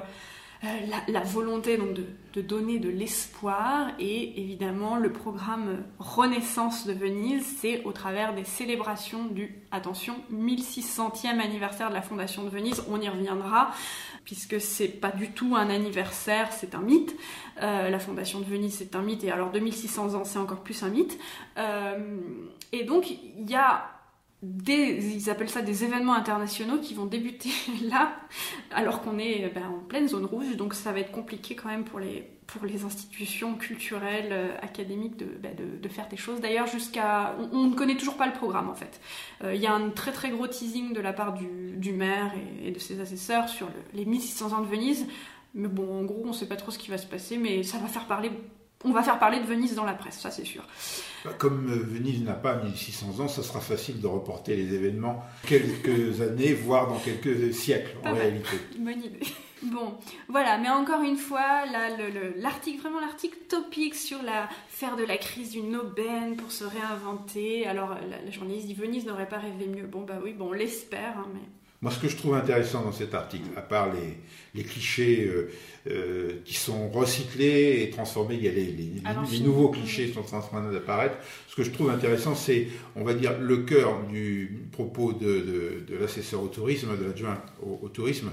euh, 0.63 0.67
la, 1.07 1.19
volonté 1.21 1.77
donc 1.77 1.97
de, 2.33 2.41
donner 2.41 2.77
de 2.77 2.89
l'espoir 2.89 3.89
et 3.99 4.39
évidemment 4.39 4.95
le 4.95 5.11
programme 5.11 5.83
Renaissance 5.97 6.85
de 6.85 6.93
Venise, 6.93 7.45
c'est 7.59 7.83
au 7.83 7.91
travers 7.91 8.35
des 8.35 8.43
célébrations 8.43 9.25
du, 9.25 9.55
attention, 9.71 10.15
1600e 10.31 11.39
anniversaire 11.39 11.89
de 11.89 11.95
la 11.95 12.01
fondation 12.01 12.43
de 12.43 12.49
Venise, 12.49 12.83
on 12.89 13.01
y 13.01 13.09
reviendra 13.09 13.71
puisque 14.23 14.61
c'est 14.61 14.87
pas 14.87 15.11
du 15.11 15.31
tout 15.31 15.55
un 15.55 15.69
anniversaire, 15.69 16.51
c'est 16.51 16.75
un 16.75 16.81
mythe. 16.81 17.15
Euh, 17.61 17.89
la 17.89 17.99
fondation 17.99 18.39
de 18.39 18.45
Venise, 18.45 18.75
c'est 18.77 18.95
un 18.95 19.01
mythe, 19.01 19.23
et 19.23 19.31
alors 19.31 19.51
2600 19.51 20.15
ans, 20.15 20.23
c'est 20.23 20.39
encore 20.39 20.61
plus 20.61 20.83
un 20.83 20.89
mythe. 20.89 21.19
Euh, 21.57 22.19
et 22.71 22.83
donc, 22.83 23.09
il 23.09 23.49
y 23.49 23.55
a 23.55 24.00
ils 24.43 25.29
appellent 25.29 25.49
ça 25.49 25.61
des 25.61 25.83
événements 25.83 26.13
internationaux 26.13 26.79
qui 26.79 26.95
vont 26.95 27.05
débuter 27.05 27.51
là, 27.89 28.15
alors 28.71 29.01
qu'on 29.01 29.19
est 29.19 29.51
ben, 29.53 29.67
en 29.67 29.79
pleine 29.79 30.07
zone 30.07 30.25
rouge, 30.25 30.57
donc 30.57 30.73
ça 30.73 30.91
va 30.91 30.99
être 30.99 31.11
compliqué 31.11 31.55
quand 31.55 31.69
même 31.69 31.83
pour 31.83 31.99
les, 31.99 32.25
institutions 32.83 33.55
culturelles, 33.55 34.29
euh, 34.31 34.57
académiques 34.61 35.15
ben, 35.17 35.55
de, 35.55 35.87
faire 35.89 36.07
des 36.07 36.17
choses. 36.17 36.41
D'ailleurs, 36.41 36.67
jusqu'à. 36.67 37.35
On, 37.51 37.67
ne 37.67 37.75
connaît 37.75 37.95
toujours 37.95 38.17
pas 38.17 38.25
le 38.25 38.33
programme 38.33 38.69
en 38.69 38.73
fait. 38.73 38.99
Euh, 39.43 39.53
il 39.53 39.61
y 39.61 39.67
a 39.67 39.73
un 39.73 39.89
très 39.89 40.11
très 40.11 40.31
gros 40.31 40.47
teasing 40.47 40.93
de 40.93 41.01
la 41.01 41.13
part 41.13 41.33
du 41.33 41.93
maire 41.93 42.31
et, 42.63 42.71
de 42.71 42.79
ses 42.79 42.99
assesseurs 42.99 43.47
sur 43.47 43.67
les 43.93 44.05
1600 44.05 44.53
ans 44.53 44.61
de 44.61 44.67
Venise. 44.67 45.05
Mais 45.53 45.67
bon, 45.67 45.99
en 45.99 46.03
gros, 46.03 46.21
on 46.23 46.29
ne 46.29 46.33
sait 46.33 46.47
pas 46.47 46.55
trop 46.55 46.71
ce 46.71 46.79
qui 46.79 46.89
va 46.89 46.97
se 46.97 47.07
passer, 47.07 47.37
mais 47.37 47.63
ça 47.63 47.77
va 47.77 47.87
faire 47.87 48.07
parler 48.07 48.31
on 48.83 48.91
va 48.91 49.03
faire 49.03 49.19
parler 49.19 49.39
de 49.39 49.45
Venise 49.45 49.75
dans 49.75 49.85
la 49.85 49.93
presse, 49.93 50.19
ça 50.19 50.31
c'est 50.31 50.45
sûr. 50.45 50.63
Bah, 51.23 51.31
comme 51.37 51.69
euh, 51.69 51.83
Venise 51.83 52.23
n'a 52.23 52.33
pas 52.33 52.55
1600 52.55 53.19
ans, 53.19 53.27
ça 53.27 53.43
sera 53.43 53.59
facile 53.59 54.01
de 54.01 54.07
reporter 54.07 54.55
les 54.55 54.73
événements 54.73 55.23
quelques 55.45 56.21
années, 56.21 56.53
voire 56.53 56.87
dans 56.87 56.99
quelques 56.99 57.53
siècles 57.53 57.95
en 58.03 58.13
réalité. 58.13 58.57
Bonne 58.77 59.03
idée. 59.03 59.19
Bon, 59.63 59.93
voilà, 60.27 60.57
mais 60.57 60.69
encore 60.69 61.03
une 61.03 61.17
fois, 61.17 61.65
l'article, 62.37 62.81
vraiment 62.81 62.99
l'article 62.99 63.37
topique 63.47 63.93
sur 63.93 64.23
la 64.23 64.49
faire 64.69 64.95
de 64.95 65.03
la 65.03 65.17
crise 65.17 65.51
d'une 65.51 65.75
aubaine 65.75 66.35
pour 66.35 66.51
se 66.51 66.63
réinventer. 66.63 67.67
Alors, 67.67 67.95
la, 68.09 68.31
journaliste 68.31 68.65
dit 68.65 68.73
Venise 68.73 69.05
n'aurait 69.05 69.29
pas 69.29 69.37
rêvé 69.37 69.67
mieux. 69.67 69.85
Bon, 69.85 70.01
bah 70.01 70.19
oui, 70.23 70.33
bon, 70.33 70.49
on 70.49 70.53
l'espère, 70.53 71.19
hein, 71.19 71.27
mais 71.31 71.41
moi, 71.81 71.91
ce 71.91 71.97
que 71.97 72.07
je 72.07 72.15
trouve 72.15 72.35
intéressant 72.35 72.83
dans 72.83 72.91
cet 72.91 73.15
article, 73.15 73.49
à 73.57 73.61
part 73.61 73.91
les, 73.91 74.17
les 74.53 74.63
clichés 74.63 75.25
euh, 75.25 75.49
euh, 75.89 76.33
qui 76.45 76.53
sont 76.53 76.89
recyclés 76.89 77.81
et 77.81 77.89
transformés, 77.89 78.35
il 78.35 78.43
y 78.43 78.47
a 78.47 78.51
les, 78.51 78.71
les, 78.71 79.39
nouveaux 79.39 79.69
clichés 79.69 80.05
qui 80.05 80.13
sont 80.13 80.35
en 80.35 80.41
train 80.41 80.71
d'apparaître. 80.71 81.15
Ce 81.47 81.55
que 81.55 81.63
je 81.63 81.71
trouve 81.71 81.89
intéressant, 81.89 82.35
c'est, 82.35 82.67
on 82.95 83.03
va 83.03 83.15
dire, 83.15 83.39
le 83.39 83.57
cœur 83.57 84.03
du 84.03 84.67
propos 84.71 85.11
de, 85.13 85.25
de, 85.25 85.85
de 85.87 85.97
l'assesseur 85.99 86.43
au 86.43 86.49
tourisme, 86.49 86.95
de 86.99 87.03
l'adjoint 87.03 87.41
au, 87.63 87.79
au, 87.81 87.89
tourisme, 87.89 88.29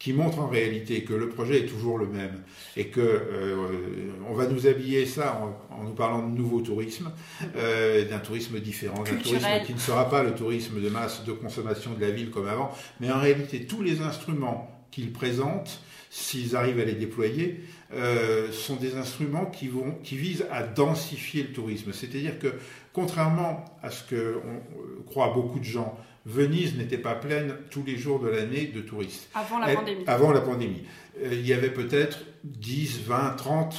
qui 0.00 0.14
montre 0.14 0.40
en 0.40 0.48
réalité 0.48 1.04
que 1.04 1.12
le 1.12 1.28
projet 1.28 1.60
est 1.60 1.66
toujours 1.66 1.98
le 1.98 2.06
même 2.06 2.42
et 2.74 2.86
que 2.86 3.00
euh, 3.00 4.10
on 4.28 4.34
va 4.34 4.46
nous 4.46 4.66
habiller 4.66 5.04
ça 5.04 5.40
en, 5.70 5.84
nous 5.84 5.92
parlant 5.92 6.26
de 6.26 6.34
nouveau 6.34 6.62
tourisme, 6.62 7.12
euh, 7.54 8.08
d'un 8.08 8.18
tourisme 8.18 8.58
différent, 8.60 9.02
d'un 9.02 9.16
tourisme 9.16 9.46
qui 9.66 9.74
ne 9.74 9.78
sera 9.78 10.08
pas 10.08 10.22
le 10.22 10.34
tourisme 10.34 10.80
de 10.80 10.88
masse 10.88 11.22
de 11.24 11.32
consommation 11.32 11.92
de 11.92 12.00
la 12.00 12.10
ville 12.10 12.30
comme 12.30 12.48
avant, 12.48 12.74
mais 12.98 13.12
en 13.12 13.20
réalité 13.20 13.66
tous 13.66 13.82
les 13.82 14.00
instruments 14.00 14.70
qu'il 14.90 15.12
présente, 15.12 15.82
s'ils 16.08 16.56
arrivent 16.56 16.80
à 16.80 16.84
les 16.84 16.94
déployer, 16.94 17.60
euh, 17.92 18.50
sont 18.52 18.76
des 18.76 18.96
instruments 18.96 19.46
qui, 19.46 19.68
vont, 19.68 19.96
qui 20.02 20.16
visent 20.16 20.46
à 20.50 20.62
densifier 20.62 21.42
le 21.42 21.52
tourisme. 21.52 21.92
C'est-à-dire 21.92 22.38
que, 22.38 22.54
contrairement 22.92 23.64
à 23.82 23.90
ce 23.90 24.02
que 24.04 24.40
on, 24.44 25.02
croient 25.04 25.32
beaucoup 25.32 25.58
de 25.58 25.64
gens, 25.64 25.98
Venise 26.26 26.76
n'était 26.76 26.98
pas 26.98 27.14
pleine 27.14 27.54
tous 27.70 27.82
les 27.82 27.96
jours 27.96 28.20
de 28.20 28.28
l'année 28.28 28.66
de 28.66 28.80
touristes. 28.80 29.28
Avant 29.34 29.58
la 29.58 29.74
pandémie. 29.74 30.04
Avant 30.06 30.32
la 30.32 30.40
pandémie. 30.40 30.82
Euh, 31.22 31.30
il 31.32 31.46
y 31.46 31.52
avait 31.52 31.70
peut-être 31.70 32.24
10, 32.44 33.02
20, 33.06 33.30
30, 33.36 33.76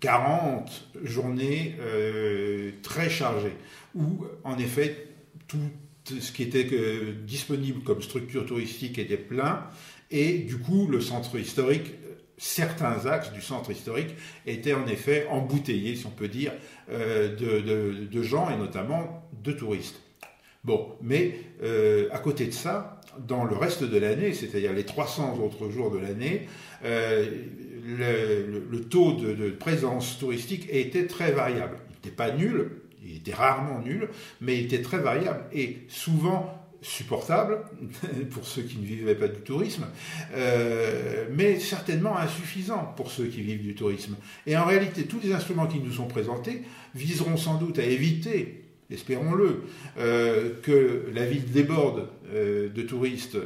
40 0.00 0.88
journées 1.02 1.76
euh, 1.80 2.70
très 2.82 3.10
chargées, 3.10 3.56
où 3.94 4.24
en 4.44 4.58
effet 4.58 5.08
tout 5.48 5.58
ce 6.06 6.32
qui 6.32 6.42
était 6.42 6.68
euh, 6.72 7.12
disponible 7.26 7.82
comme 7.82 8.02
structure 8.02 8.46
touristique 8.46 8.98
était 8.98 9.16
plein, 9.16 9.66
et 10.10 10.38
du 10.38 10.58
coup 10.58 10.86
le 10.86 11.00
centre 11.00 11.38
historique 11.38 11.92
certains 12.36 13.06
axes 13.06 13.32
du 13.32 13.40
centre 13.40 13.70
historique 13.70 14.10
étaient 14.44 14.74
en 14.74 14.86
effet 14.88 15.26
embouteillés, 15.30 15.94
si 15.94 16.04
on 16.04 16.10
peut 16.10 16.26
dire, 16.26 16.52
de, 16.90 18.22
gens 18.22 18.50
et 18.50 18.56
notamment 18.56 19.24
de 19.44 19.52
touristes. 19.52 20.03
Bon, 20.64 20.96
mais 21.02 21.38
euh, 21.62 22.08
à 22.10 22.18
côté 22.18 22.46
de 22.46 22.52
ça, 22.52 23.00
dans 23.18 23.44
le 23.44 23.54
reste 23.54 23.84
de 23.84 23.98
l'année, 23.98 24.32
c'est-à-dire 24.32 24.72
les 24.72 24.84
300 24.84 25.38
autres 25.42 25.70
jours 25.70 25.90
de 25.90 25.98
l'année, 25.98 26.48
euh, 26.84 27.28
le, 27.86 28.80
taux 28.80 29.12
de, 29.12 29.50
présence 29.50 30.18
touristique 30.18 30.66
était 30.70 31.06
très 31.06 31.32
variable. 31.32 31.76
Il 31.90 31.94
n'était 31.96 32.16
pas 32.16 32.32
nul, 32.32 32.70
il 33.04 33.16
était 33.16 33.34
rarement 33.34 33.80
nul, 33.80 34.08
mais 34.40 34.58
il 34.58 34.64
était 34.64 34.82
très 34.82 34.98
variable 34.98 35.44
et 35.52 35.80
souvent 35.88 36.60
supportable 36.80 37.60
pour 38.30 38.46
ceux 38.46 38.62
qui 38.62 38.78
ne 38.78 38.84
vivaient 38.84 39.14
pas 39.14 39.28
du 39.28 39.40
tourisme, 39.40 39.86
euh, 40.34 41.26
mais 41.30 41.58
certainement 41.60 42.16
insuffisant 42.16 42.92
pour 42.96 43.10
ceux 43.10 43.26
qui 43.26 43.42
vivent 43.42 43.62
du 43.62 43.74
tourisme. 43.74 44.16
Et 44.46 44.56
en 44.56 44.64
réalité, 44.64 45.04
tous 45.04 45.20
les 45.22 45.32
instruments 45.32 45.66
qui 45.66 45.78
nous 45.78 45.92
sont 45.92 46.06
présentés 46.06 46.62
viseront 46.94 47.36
sans 47.36 47.58
doute 47.58 47.78
à 47.78 47.84
éviter 47.84 48.63
espérons-le, 48.90 49.62
euh, 49.98 50.54
que 50.62 51.06
la 51.12 51.24
ville 51.24 51.50
déborde 51.50 52.08
euh, 52.32 52.68
de 52.68 52.82
touristes 52.82 53.36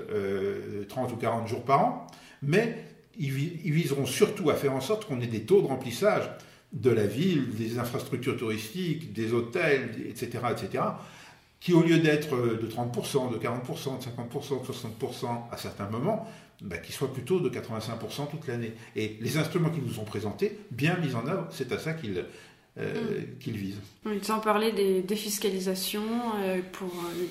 30 0.89 1.11
euh, 1.11 1.15
ou 1.15 1.17
40 1.17 1.49
jours 1.49 1.65
par 1.65 1.85
an, 1.85 2.07
mais 2.43 2.85
ils, 3.19 3.31
viseront 3.31 4.07
surtout 4.07 4.51
à 4.51 4.55
faire 4.55 4.73
en 4.73 4.81
sorte 4.81 5.07
qu'on 5.07 5.21
ait 5.21 5.27
des 5.27 5.43
taux 5.43 5.61
de 5.61 5.67
remplissage 5.67 6.31
de 6.73 6.91
la 6.91 7.07
ville, 7.07 7.55
des 7.55 7.79
infrastructures 7.79 8.37
touristiques, 8.37 9.13
des 9.13 9.33
hôtels, 9.33 9.91
etc., 10.09 10.39
etc., 10.51 10.85
qui 11.61 11.73
au 11.73 11.83
lieu 11.83 11.99
d'être 11.99 12.37
de 12.37 12.67
30%, 12.69 13.33
de 13.33 13.39
40%, 13.39 13.99
de 13.99 14.05
50%, 14.05 14.63
de 14.63 14.73
60% 15.05 15.27
à 15.51 15.57
certains 15.57 15.89
moments, 15.89 16.29
bah, 16.61 16.79
qui 16.79 16.93
soient 16.93 17.13
plutôt 17.13 17.41
de 17.41 17.49
85% 17.49 18.31
toute 18.31 18.47
l'année. 18.47 18.73
Et 18.95 19.17
les 19.21 19.39
instruments 19.39 19.71
qui 19.71 19.81
nous 19.81 19.93
sont 19.93 20.05
présentés, 20.05 20.59
bien 20.71 20.97
mis 20.99 21.15
en 21.15 21.27
œuvre, 21.27 21.49
c'est 21.51 21.73
à 21.73 21.79
ça 21.79 21.95
qu'ils 21.95 22.25
euh, 22.79 23.21
mm. 23.21 23.39
qu'ils 23.41 23.57
visent. 23.57 23.81
Oui, 24.07 24.21
en 24.31 24.41
parlais 24.41 24.73
des 24.73 25.03
défiscalisations 25.03 26.03
euh, 26.43 26.61
pour... 26.73 26.89
Euh, 26.89 27.25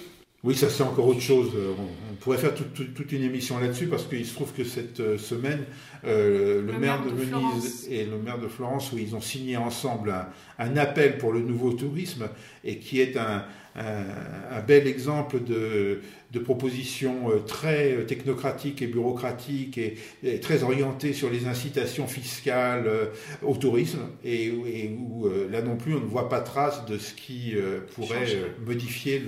oui, 0.43 0.55
ça 0.55 0.69
c'est 0.69 0.83
encore 0.83 1.07
autre 1.07 1.21
chose. 1.21 1.49
On, 1.79 2.15
pourrait 2.15 2.37
faire 2.37 2.53
toute 2.53 3.11
une 3.11 3.23
émission 3.23 3.57
là-dessus 3.59 3.87
parce 3.87 4.05
qu'il 4.05 4.25
se 4.25 4.35
trouve 4.35 4.53
que 4.53 4.63
cette 4.63 5.17
semaine, 5.17 5.65
le, 6.03 6.61
maire, 6.79 7.03
de, 7.03 7.09
Venise 7.09 7.87
et 7.89 8.05
le 8.05 8.17
maire 8.19 8.37
de 8.37 8.47
Florence, 8.47 8.91
où 8.93 8.99
ils 8.99 9.15
ont 9.15 9.19
signé 9.19 9.57
ensemble 9.57 10.13
un 10.59 10.77
appel 10.77 11.17
pour 11.17 11.33
le 11.33 11.41
nouveau 11.41 11.71
tourisme 11.73 12.29
et 12.63 12.77
qui 12.77 13.01
est 13.01 13.17
un, 13.17 13.45
un, 13.77 14.61
bel 14.61 14.87
exemple 14.87 15.43
de, 15.43 16.01
de 16.31 16.39
propositions 16.39 17.29
euh, 17.29 17.39
très 17.39 17.93
euh, 17.93 18.03
technocratiques 18.03 18.81
et 18.81 18.87
bureaucratiques 18.87 19.77
et, 19.77 19.97
très 20.41 20.63
orientées 20.63 21.13
sur 21.13 21.29
les 21.29 21.47
incitations 21.47 22.07
fiscales 22.07 22.87
euh, 22.87 23.05
au 23.43 23.55
tourisme 23.55 24.01
et, 24.23 24.51
où 24.51 25.29
là 25.49 25.61
non 25.61 25.75
plus 25.77 25.95
on 25.95 25.99
ne 25.99 26.05
voit 26.05 26.29
pas 26.29 26.41
trace 26.41 26.85
de 26.85 26.97
ce 26.97 27.13
qui 27.13 27.55
pourrait 27.95 28.25
modifier 28.65 29.21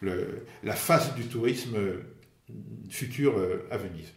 le, 0.00 0.44
la 0.62 0.74
face 0.74 1.14
du 1.14 1.24
tourisme 1.24 1.76
futur 2.88 3.34
à 3.70 3.76
Venise. 3.76 4.12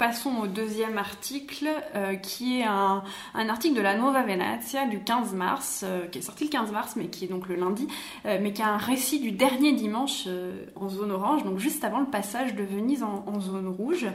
Passons 0.00 0.38
au 0.42 0.46
deuxième 0.46 0.96
article, 0.96 1.68
euh, 1.94 2.14
qui 2.14 2.60
est 2.60 2.64
un, 2.64 3.02
article 3.34 3.76
de 3.76 3.82
la 3.82 3.98
Nuova 3.98 4.22
Venezia 4.22 4.86
du 4.86 5.00
15 5.00 5.34
mars, 5.34 5.84
euh, 5.84 6.06
qui 6.06 6.20
est 6.20 6.22
sorti 6.22 6.44
le 6.44 6.50
15 6.50 6.72
mars, 6.72 6.94
mais 6.96 7.08
qui 7.08 7.26
est 7.26 7.28
donc 7.28 7.48
le 7.48 7.56
lundi, 7.56 7.86
euh, 8.24 8.38
mais 8.40 8.54
qui 8.54 8.62
a 8.62 8.68
un 8.68 8.78
récit 8.78 9.20
du 9.20 9.30
dernier 9.30 9.72
dimanche 9.72 10.26
en 10.74 10.88
zone 10.88 11.10
orange, 11.12 11.44
donc 11.44 11.58
juste 11.58 11.84
avant 11.84 12.00
le 12.00 12.06
passage 12.06 12.54
de 12.54 12.62
Venise 12.64 13.02
en, 13.02 13.40
zone 13.40 13.68
rouge. 13.68 14.06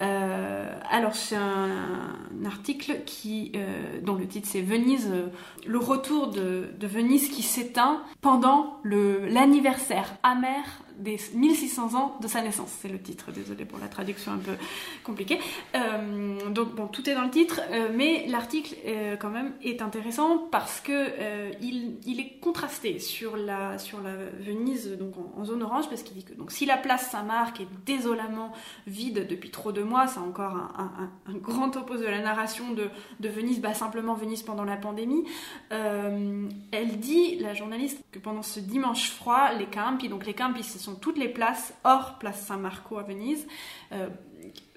alors 0.00 1.14
c'est 1.14 1.36
un, 1.36 2.46
article 2.46 3.02
qui, 3.04 3.52
dont 4.02 4.14
le 4.14 4.26
titre 4.26 4.48
c'est 4.50 4.62
Venise, 4.62 5.12
le 5.66 5.78
retour 5.78 6.28
de, 6.28 6.70
de 6.78 6.86
Venise 6.86 7.28
qui 7.28 7.42
s'éteint 7.42 8.02
pendant 8.22 8.80
l'anniversaire 8.84 10.14
amer 10.22 10.64
des 11.00 11.18
1600 11.34 11.94
ans 11.94 12.16
de 12.20 12.28
sa 12.28 12.42
naissance. 12.42 12.70
C'est 12.80 12.88
le 12.88 13.00
titre, 13.00 13.32
désolé 13.32 13.64
pour 13.64 13.78
la 13.78 13.88
traduction 13.88 14.32
un 14.32 14.38
peu 14.38 14.52
compliquée. 15.02 15.38
Euh, 15.74 16.50
donc 16.50 16.74
bon, 16.74 16.86
tout 16.86 17.08
est 17.08 17.14
dans 17.14 17.24
le 17.24 17.30
titre, 17.30 17.60
euh, 17.70 17.88
mais 17.94 18.26
l'article 18.28 18.76
euh, 18.86 19.16
quand 19.16 19.30
même 19.30 19.52
est 19.62 19.82
intéressant 19.82 20.38
parce 20.50 20.80
que 20.80 21.10
il, 21.60 21.96
il, 22.06 22.20
est 22.20 22.38
contrasté 22.40 22.98
sur 22.98 23.36
la, 23.36 23.78
sur 23.78 24.00
la 24.00 24.14
Venise 24.38 24.96
donc 24.98 25.14
en, 25.36 25.44
zone 25.44 25.62
orange 25.62 25.88
parce 25.88 26.02
qu'il 26.02 26.16
dit 26.16 26.24
que 26.24 26.34
donc 26.34 26.52
si 26.52 26.66
la 26.66 26.76
place 26.76 27.10
Saint-Marc 27.10 27.60
est 27.60 27.68
désolamment 27.86 28.52
vide 28.86 29.26
depuis 29.28 29.50
trop 29.50 29.72
de 29.72 29.82
mois, 29.82 30.06
c'est 30.06 30.20
encore 30.20 30.54
un, 30.54 31.10
grand 31.34 31.74
opposé 31.76 32.04
de 32.04 32.10
la 32.10 32.20
narration 32.20 32.72
de, 32.72 32.88
de 33.20 33.28
Venise, 33.28 33.60
bah 33.60 33.74
simplement 33.74 34.14
Venise 34.14 34.42
pendant 34.42 34.64
la 34.64 34.76
pandémie. 34.76 35.24
elle 35.70 36.98
dit, 36.98 37.36
la 37.36 37.54
journaliste, 37.54 38.02
que 38.12 38.18
pendant 38.18 38.42
ce 38.42 38.60
dimanche 38.60 39.10
froid, 39.10 39.52
les 39.58 39.66
campi, 39.66 40.08
donc 40.08 40.26
les 40.26 40.34
campi, 40.34 40.62
ce 40.62 40.78
sont 40.78 40.89
toutes 40.94 41.18
les 41.18 41.28
places 41.28 41.74
hors 41.84 42.18
place 42.18 42.40
Saint-Marco 42.46 42.98
à 42.98 43.02
Venise. 43.02 43.46
Euh, 43.92 44.08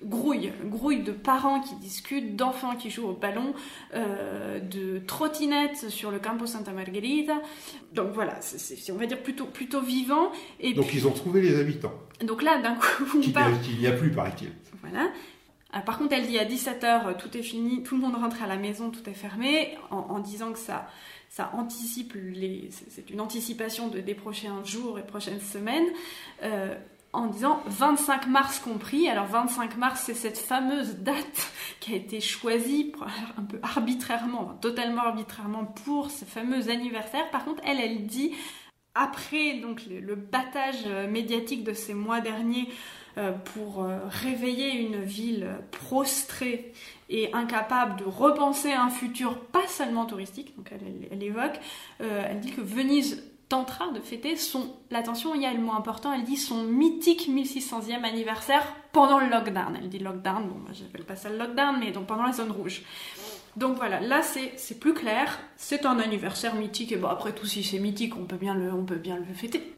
grouille, 0.03 0.51
grouille 0.65 1.03
de 1.03 1.11
parents 1.11 1.61
qui 1.61 1.75
discutent, 1.75 2.35
d'enfants 2.35 2.75
qui 2.75 2.89
jouent 2.89 3.07
au 3.07 3.13
ballon, 3.13 3.53
euh, 3.93 4.59
de 4.59 4.99
trottinettes 4.99 5.89
sur 5.89 6.11
le 6.11 6.19
Campo 6.19 6.45
Santa 6.45 6.71
Margherita. 6.71 7.41
Donc 7.93 8.11
voilà, 8.13 8.39
c'est, 8.41 8.91
on 8.91 8.97
va 8.97 9.05
dire 9.05 9.21
plutôt, 9.21 9.45
plutôt 9.45 9.81
vivant. 9.81 10.31
Et 10.59 10.73
donc 10.73 10.93
ils 10.93 11.07
ont 11.07 11.11
trouvé 11.11 11.41
les 11.41 11.59
habitants. 11.59 11.93
Donc 12.21 12.41
là, 12.43 12.61
d'un 12.61 12.75
coup, 12.75 13.05
on 13.15 13.21
Qu'il 13.21 13.79
n'y 13.79 13.87
a 13.87 13.91
plus, 13.91 14.11
paraît-il. 14.11 14.51
Voilà. 14.81 15.09
Ah, 15.75 15.81
par 15.81 15.97
contre, 15.97 16.13
elle 16.13 16.27
dit 16.27 16.37
à 16.37 16.45
17h, 16.45 17.17
tout 17.17 17.35
est 17.35 17.41
fini, 17.41 17.81
tout 17.81 17.95
le 17.95 18.01
monde 18.01 18.15
rentre 18.15 18.43
à 18.43 18.47
la 18.47 18.57
maison, 18.57 18.91
tout 18.91 19.09
est 19.09 19.15
fermé, 19.15 19.75
en, 19.89 19.97
en 19.97 20.19
disant 20.19 20.51
que 20.51 20.59
ça, 20.59 20.87
ça 21.33 21.49
anticipe 21.55 22.13
les, 22.13 22.69
c'est 22.89 23.09
une 23.09 23.19
anticipation 23.19 23.87
de, 23.87 24.01
des 24.01 24.13
prochains 24.13 24.63
jours 24.63 24.99
et 24.99 25.03
prochaines 25.03 25.41
semaines. 25.41 25.87
Euh, 26.43 26.75
en 27.11 27.27
disant 27.27 27.61
25 27.67 28.27
mars 28.27 28.59
compris. 28.59 29.07
Alors 29.07 29.25
25 29.27 29.77
mars, 29.77 30.01
c'est 30.05 30.15
cette 30.15 30.37
fameuse 30.37 30.95
date 30.97 31.51
qui 31.79 31.93
a 31.93 31.95
été 31.97 32.19
choisie 32.21 32.91
un 33.37 33.43
peu 33.43 33.59
arbitrairement, 33.63 34.57
totalement 34.61 35.01
arbitrairement 35.01 35.65
pour 35.65 36.11
ce 36.11 36.25
fameux 36.25 36.69
anniversaire. 36.69 37.29
Par 37.31 37.45
contre, 37.45 37.61
elle, 37.65 37.79
elle 37.79 38.05
dit 38.05 38.33
après 38.93 39.59
donc 39.59 39.83
le, 39.87 40.15
battage 40.15 40.85
médiatique 41.09 41.63
de 41.63 41.73
ces 41.73 41.95
mois 41.95 42.21
derniers 42.21 42.67
euh, 42.69 43.02
pour 43.53 43.83
euh, 43.83 43.99
réveiller 44.09 44.71
une 44.71 45.03
ville 45.03 45.47
prostrée 45.71 46.73
et 47.09 47.31
incapable 47.33 47.99
de 47.99 48.05
repenser 48.05 48.71
un 48.71 48.89
futur 48.89 49.37
pas 49.37 49.67
seulement 49.67 50.05
touristique, 50.05 50.55
donc 50.57 50.71
elle, 51.11 51.21
évoque, 51.21 51.59
euh, 52.01 52.25
elle 52.27 52.39
dit 52.39 52.51
que 52.51 52.61
Venise 52.61 53.23
tentera 53.49 53.91
de 53.91 53.99
fêter 53.99 54.35
son, 54.35 54.73
l'attention, 54.89 55.35
il 55.35 55.41
y 55.43 55.45
a 55.45 55.53
le 55.53 55.59
mot 55.59 55.73
important, 55.73 56.11
elle 56.11 56.23
dit 56.23 56.37
son 56.37 56.63
mythique 56.63 57.29
1600e 57.29 58.03
anniversaire 58.03 58.65
pendant 58.93 59.19
le 59.19 59.29
lockdown. 59.29 59.77
Elle 59.79 59.89
dit 59.89 59.99
lockdown, 59.99 60.47
bon, 60.47 60.55
moi 60.55 60.71
j'appelle 60.71 61.03
pas 61.03 61.15
ça 61.15 61.29
le 61.29 61.37
lockdown, 61.37 61.77
mais 61.79 61.91
donc 61.91 62.07
pendant 62.07 62.23
la 62.23 62.33
zone 62.33 62.51
rouge. 62.51 62.81
Donc 63.57 63.77
voilà, 63.77 63.99
là 63.99 64.23
c'est 64.23 64.79
plus 64.79 64.95
clair, 64.95 65.39
c'est 65.55 65.85
un 65.85 65.99
anniversaire 65.99 66.55
mythique, 66.55 66.91
et 66.91 66.97
bon 66.97 67.09
après 67.09 67.33
tout 67.33 67.45
si 67.45 67.63
c'est 67.63 67.77
mythique, 67.77 68.15
on 68.17 68.25
peut 68.25 68.37
bien 68.37 68.55
le, 68.55 68.73
on 68.73 68.85
peut 68.85 68.95
bien 68.95 69.17
le 69.17 69.33
fêter. 69.35 69.75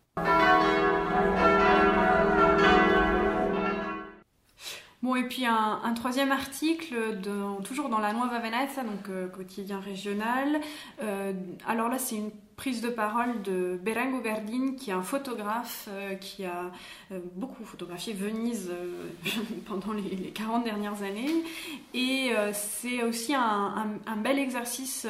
Bon, 5.06 5.16
et 5.16 5.28
puis 5.28 5.46
un, 5.46 5.94
troisième 5.94 6.32
article, 6.32 6.96
toujours 7.64 7.90
dans 7.90 8.00
la 8.00 8.12
Nuova 8.12 8.40
Venezia, 8.40 8.84
donc 8.84 9.08
euh, 9.10 9.28
quotidien 9.28 9.80
régional. 9.80 10.60
Euh, 11.04 11.32
alors 11.68 11.90
là, 11.90 12.00
c'est 12.00 12.16
une 12.16 12.32
prise 12.56 12.82
de 12.82 12.90
parole 12.90 13.42
de 13.42 13.78
Berengo 13.84 14.22
Gardin, 14.22 14.76
qui 14.78 14.90
est 14.90 14.94
un 14.94 15.02
photographe 15.02 15.90
euh, 15.92 16.16
qui 16.16 16.46
a 16.46 16.72
euh, 17.12 17.20
beaucoup 17.36 17.66
photographié 17.66 18.14
Venise 18.14 18.72
euh, 18.72 19.08
pendant 19.66 19.92
les, 19.94 20.32
40 20.32 20.64
dernières 20.64 21.04
années. 21.04 21.44
Et 21.94 22.32
c'est 22.54 23.04
aussi 23.04 23.34
un, 23.34 24.00
bel 24.18 24.40
exercice 24.40 25.08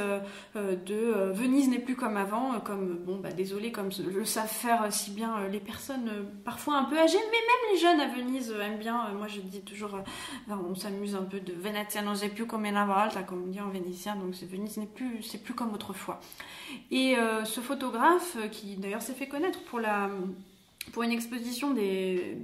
de 0.56 1.32
Venise 1.34 1.70
n'est 1.70 1.80
plus 1.80 1.96
comme 1.96 2.18
avant, 2.18 2.60
comme, 2.60 2.98
bon, 2.98 3.18
bah, 3.18 3.32
désolé, 3.32 3.72
comme 3.72 3.90
le 4.08 4.26
savent 4.26 4.48
faire 4.48 4.92
si 4.92 5.12
bien 5.12 5.48
les 5.48 5.60
personnes 5.60 6.12
parfois 6.44 6.78
un 6.78 6.84
peu 6.84 6.98
âgées, 6.98 7.18
mais 7.18 7.32
même 7.32 7.74
les 7.74 7.80
jeunes 7.80 8.00
à 8.00 8.08
Venise 8.08 8.54
aiment 8.62 8.78
bien. 8.78 9.10
moi, 9.18 9.28
je 9.28 9.40
dis 9.42 9.62
toujours, 9.62 9.98
on 10.50 10.76
s'amuse 10.76 11.16
un 11.16 11.24
peu 11.24 11.40
de 11.40 11.54
Venezia 11.54 12.02
non 12.02 12.16
c'est 12.16 12.30
plus 12.30 12.46
comme 12.46 12.66
una 12.66 12.86
volta, 12.86 13.24
comme 13.24 13.44
on 13.46 13.48
dit 13.48 13.62
en 13.62 13.70
vénitien, 13.70 14.16
donc 14.16 14.36
Venise 14.36 14.78
n'est 14.78 14.86
plus, 14.86 15.24
c'est 15.24 15.44
plus 15.44 15.54
comme 15.54 15.74
autrefois. 15.74 16.20
Et 16.92 17.16
ce 17.44 17.60
photographe, 17.60 18.38
euh, 18.38 18.48
qui 18.48 18.76
d'ailleurs 18.76 19.02
s'est 19.02 19.14
fait 19.14 19.28
connaître 19.28 19.60
pour, 19.64 19.80
une 21.04 21.12
exposition 21.12 21.74
des, 21.74 22.38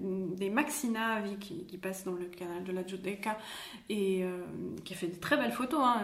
Maxinavi 0.51 1.38
qui, 1.38 1.77
passe 1.77 2.04
dans 2.04 2.13
le 2.13 2.25
canal 2.25 2.63
de 2.63 2.71
la 2.71 2.86
Giudecca 2.86 3.38
et 3.89 4.23
euh, 4.23 4.39
qui 4.84 4.93
a 4.93 4.97
fait 4.97 5.08
de 5.08 5.19
très 5.19 5.38
belles 5.38 5.54
photos, 5.54 5.82
hein, 5.84 6.01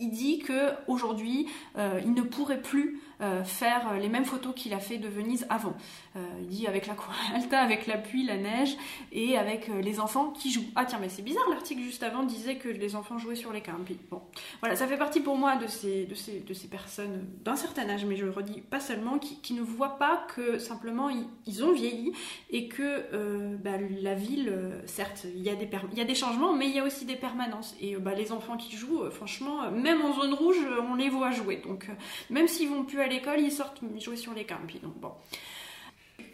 il 0.00 0.10
dit 0.10 0.38
que 0.38 0.70
aujourd'hui 0.86 1.46
il 1.74 2.14
ne 2.14 2.22
pourrait 2.22 2.62
plus 2.62 3.00
euh, 3.22 3.44
faire 3.44 3.94
les 4.00 4.08
mêmes 4.08 4.24
photos 4.24 4.54
qu'il 4.54 4.72
a 4.72 4.78
fait 4.78 4.96
de 4.96 5.06
Venise 5.06 5.46
avant. 5.50 5.74
Euh, 6.16 6.20
il 6.40 6.48
dit 6.48 6.66
avec 6.66 6.86
la 6.86 6.94
alta, 7.34 7.60
avec 7.60 7.86
la 7.86 7.98
pluie, 7.98 8.24
la 8.24 8.38
neige 8.38 8.76
et 9.12 9.36
avec 9.36 9.68
euh, 9.68 9.82
les 9.82 10.00
enfants 10.00 10.30
qui 10.30 10.50
jouent. 10.50 10.64
Ah 10.74 10.86
tiens, 10.86 10.98
mais 10.98 11.10
c'est 11.10 11.20
bizarre, 11.20 11.44
l'article 11.50 11.82
juste 11.82 12.02
avant 12.02 12.22
disait 12.22 12.56
que 12.56 12.68
les 12.68 12.96
enfants 12.96 13.18
jouaient 13.18 13.36
sur 13.36 13.52
les 13.52 13.60
campi. 13.60 13.98
Bon, 14.10 14.22
voilà, 14.60 14.74
ça 14.74 14.86
fait 14.86 14.96
partie 14.96 15.20
pour 15.20 15.36
moi 15.36 15.56
de 15.56 15.66
ces, 15.66 16.06
de 16.06 16.14
ces, 16.14 16.40
de 16.40 16.54
ces 16.54 16.68
personnes 16.68 17.26
d'un 17.44 17.56
certain 17.56 17.88
âge, 17.90 18.06
mais 18.06 18.16
je 18.16 18.24
le 18.24 18.30
redis 18.30 18.62
pas 18.62 18.80
seulement, 18.80 19.18
qui, 19.18 19.52
ne 19.52 19.62
voient 19.62 19.98
pas 19.98 20.24
que 20.34 20.58
simplement 20.58 21.10
ils, 21.46 21.64
ont 21.64 21.72
vieilli 21.72 22.12
et 22.50 22.68
que 22.68 23.56
bah, 23.56 23.72
la 24.00 24.14
ville, 24.14 24.54
certes, 24.86 25.26
il 25.34 25.42
y, 25.42 25.50
a 25.50 25.56
des 25.56 25.68
y 25.94 26.00
a 26.00 26.04
des 26.04 26.14
changements, 26.14 26.54
mais 26.54 26.66
il 26.68 26.74
y 26.74 26.78
a 26.78 26.84
aussi 26.84 27.04
des 27.04 27.16
permanences. 27.16 27.74
Et 27.80 27.96
bah, 27.96 28.14
les 28.14 28.30
enfants 28.30 28.56
qui 28.56 28.76
jouent, 28.76 29.10
franchement, 29.10 29.70
même 29.72 30.00
en 30.02 30.14
zone 30.14 30.32
rouge, 30.32 30.56
on 30.88 30.94
les 30.94 31.08
voit 31.08 31.32
jouer. 31.32 31.56
Donc, 31.56 31.88
même 32.30 32.46
s'ils 32.46 32.68
vont 32.68 32.84
plus 32.84 33.00
aller 33.00 33.09
l'école, 33.10 33.40
ils 33.40 33.52
sortent 33.52 33.80
jouer 33.98 34.16
sur 34.16 34.32
les 34.32 34.44
campi. 34.44 34.78
Donc 34.78 34.98
bon. 34.98 35.12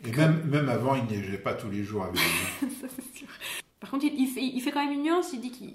Et 0.05 0.13
même, 0.13 0.45
même 0.45 0.69
avant, 0.69 0.95
il 0.95 1.05
neigeait 1.05 1.39
pas 1.39 1.55
tous 1.55 1.71
les 1.71 1.83
jours 1.83 2.05
avec 2.05 2.19
Ça, 2.61 2.87
c'est 2.89 3.19
sûr. 3.19 3.29
Par 3.81 3.91
contre, 3.91 4.05
il, 4.05 4.27
fait, 4.29 4.43
il, 4.43 4.61
fait, 4.61 4.71
quand 4.71 4.85
même 4.85 4.95
une 4.95 5.03
nuance. 5.03 5.33
Il 5.33 5.41
dit 5.41 5.51
qu'il. 5.51 5.75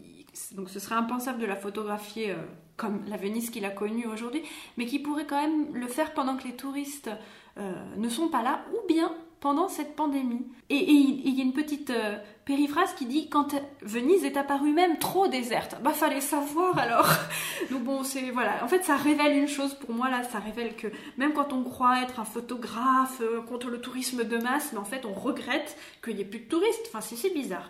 Donc, 0.53 0.69
ce 0.69 0.79
serait 0.79 0.95
impensable 0.95 1.39
de 1.39 1.45
la 1.45 1.57
photographier 1.57 2.31
euh, 2.31 2.35
comme 2.77 3.03
la 3.07 3.17
Venise 3.17 3.49
qu'il 3.49 3.65
a 3.65 3.69
connue 3.69 4.07
aujourd'hui, 4.07 4.41
mais 4.77 4.85
qu'il 4.85 5.03
pourrait 5.03 5.25
quand 5.25 5.41
même 5.41 5.75
le 5.75 5.87
faire 5.87 6.13
pendant 6.13 6.37
que 6.37 6.47
les 6.47 6.55
touristes 6.55 7.09
euh, 7.57 7.73
ne 7.97 8.07
sont 8.07 8.29
pas 8.29 8.41
là, 8.41 8.63
ou 8.73 8.87
bien 8.87 9.13
pendant 9.41 9.67
cette 9.67 9.95
pandémie. 9.95 10.45
Et, 10.69 10.77
il 10.77 11.36
y 11.36 11.41
a 11.41 11.43
une 11.43 11.51
petite 11.51 11.89
euh, 11.89 12.15
périphrase 12.45 12.93
qui 12.93 13.08
dit 13.08 13.27
quand 13.27 13.56
Venise 13.82 14.23
est 14.23 14.38
apparue 14.38 14.71
même 14.71 14.99
trop 14.99 15.27
déserte, 15.27 15.77
bah 15.84 15.91
fallait 15.91 16.21
savoir 16.21 16.77
alors. 16.77 17.10
Donc 17.71 17.84
bon, 17.84 18.04
c'est 18.04 18.30
voilà. 18.30 18.63
En 18.63 18.67
fait, 18.67 18.84
ça 18.84 18.95
révèle 18.95 19.36
une 19.36 19.47
chose 19.47 19.73
pour 19.73 19.93
moi 19.93 20.10
là, 20.10 20.21
ça 20.23 20.38
révèle 20.39 20.75
que 20.75 20.88
même 21.17 21.34
quand 21.34 21.54
on 21.54 21.63
croit 21.63 22.04
être 22.04 22.19
un 22.19 22.23
photographe 22.23 23.19
euh, 23.21 23.41
contre 23.41 23.69
le 23.69 23.82
tourisme 23.82 24.23
de 24.23 24.38
masse, 24.38 24.69
mais 24.73 24.80
en 24.80 24.86
fait 24.86 25.06
on 25.06 25.13
regrette 25.13 25.75
qu'il 26.04 26.15
n'y 26.15 26.21
ait 26.21 26.25
plus 26.25 26.41
de 26.41 26.45
touristes. 26.47 26.89
Enfin, 26.93 27.01
c'est 27.01 27.34
bizarre. 27.34 27.67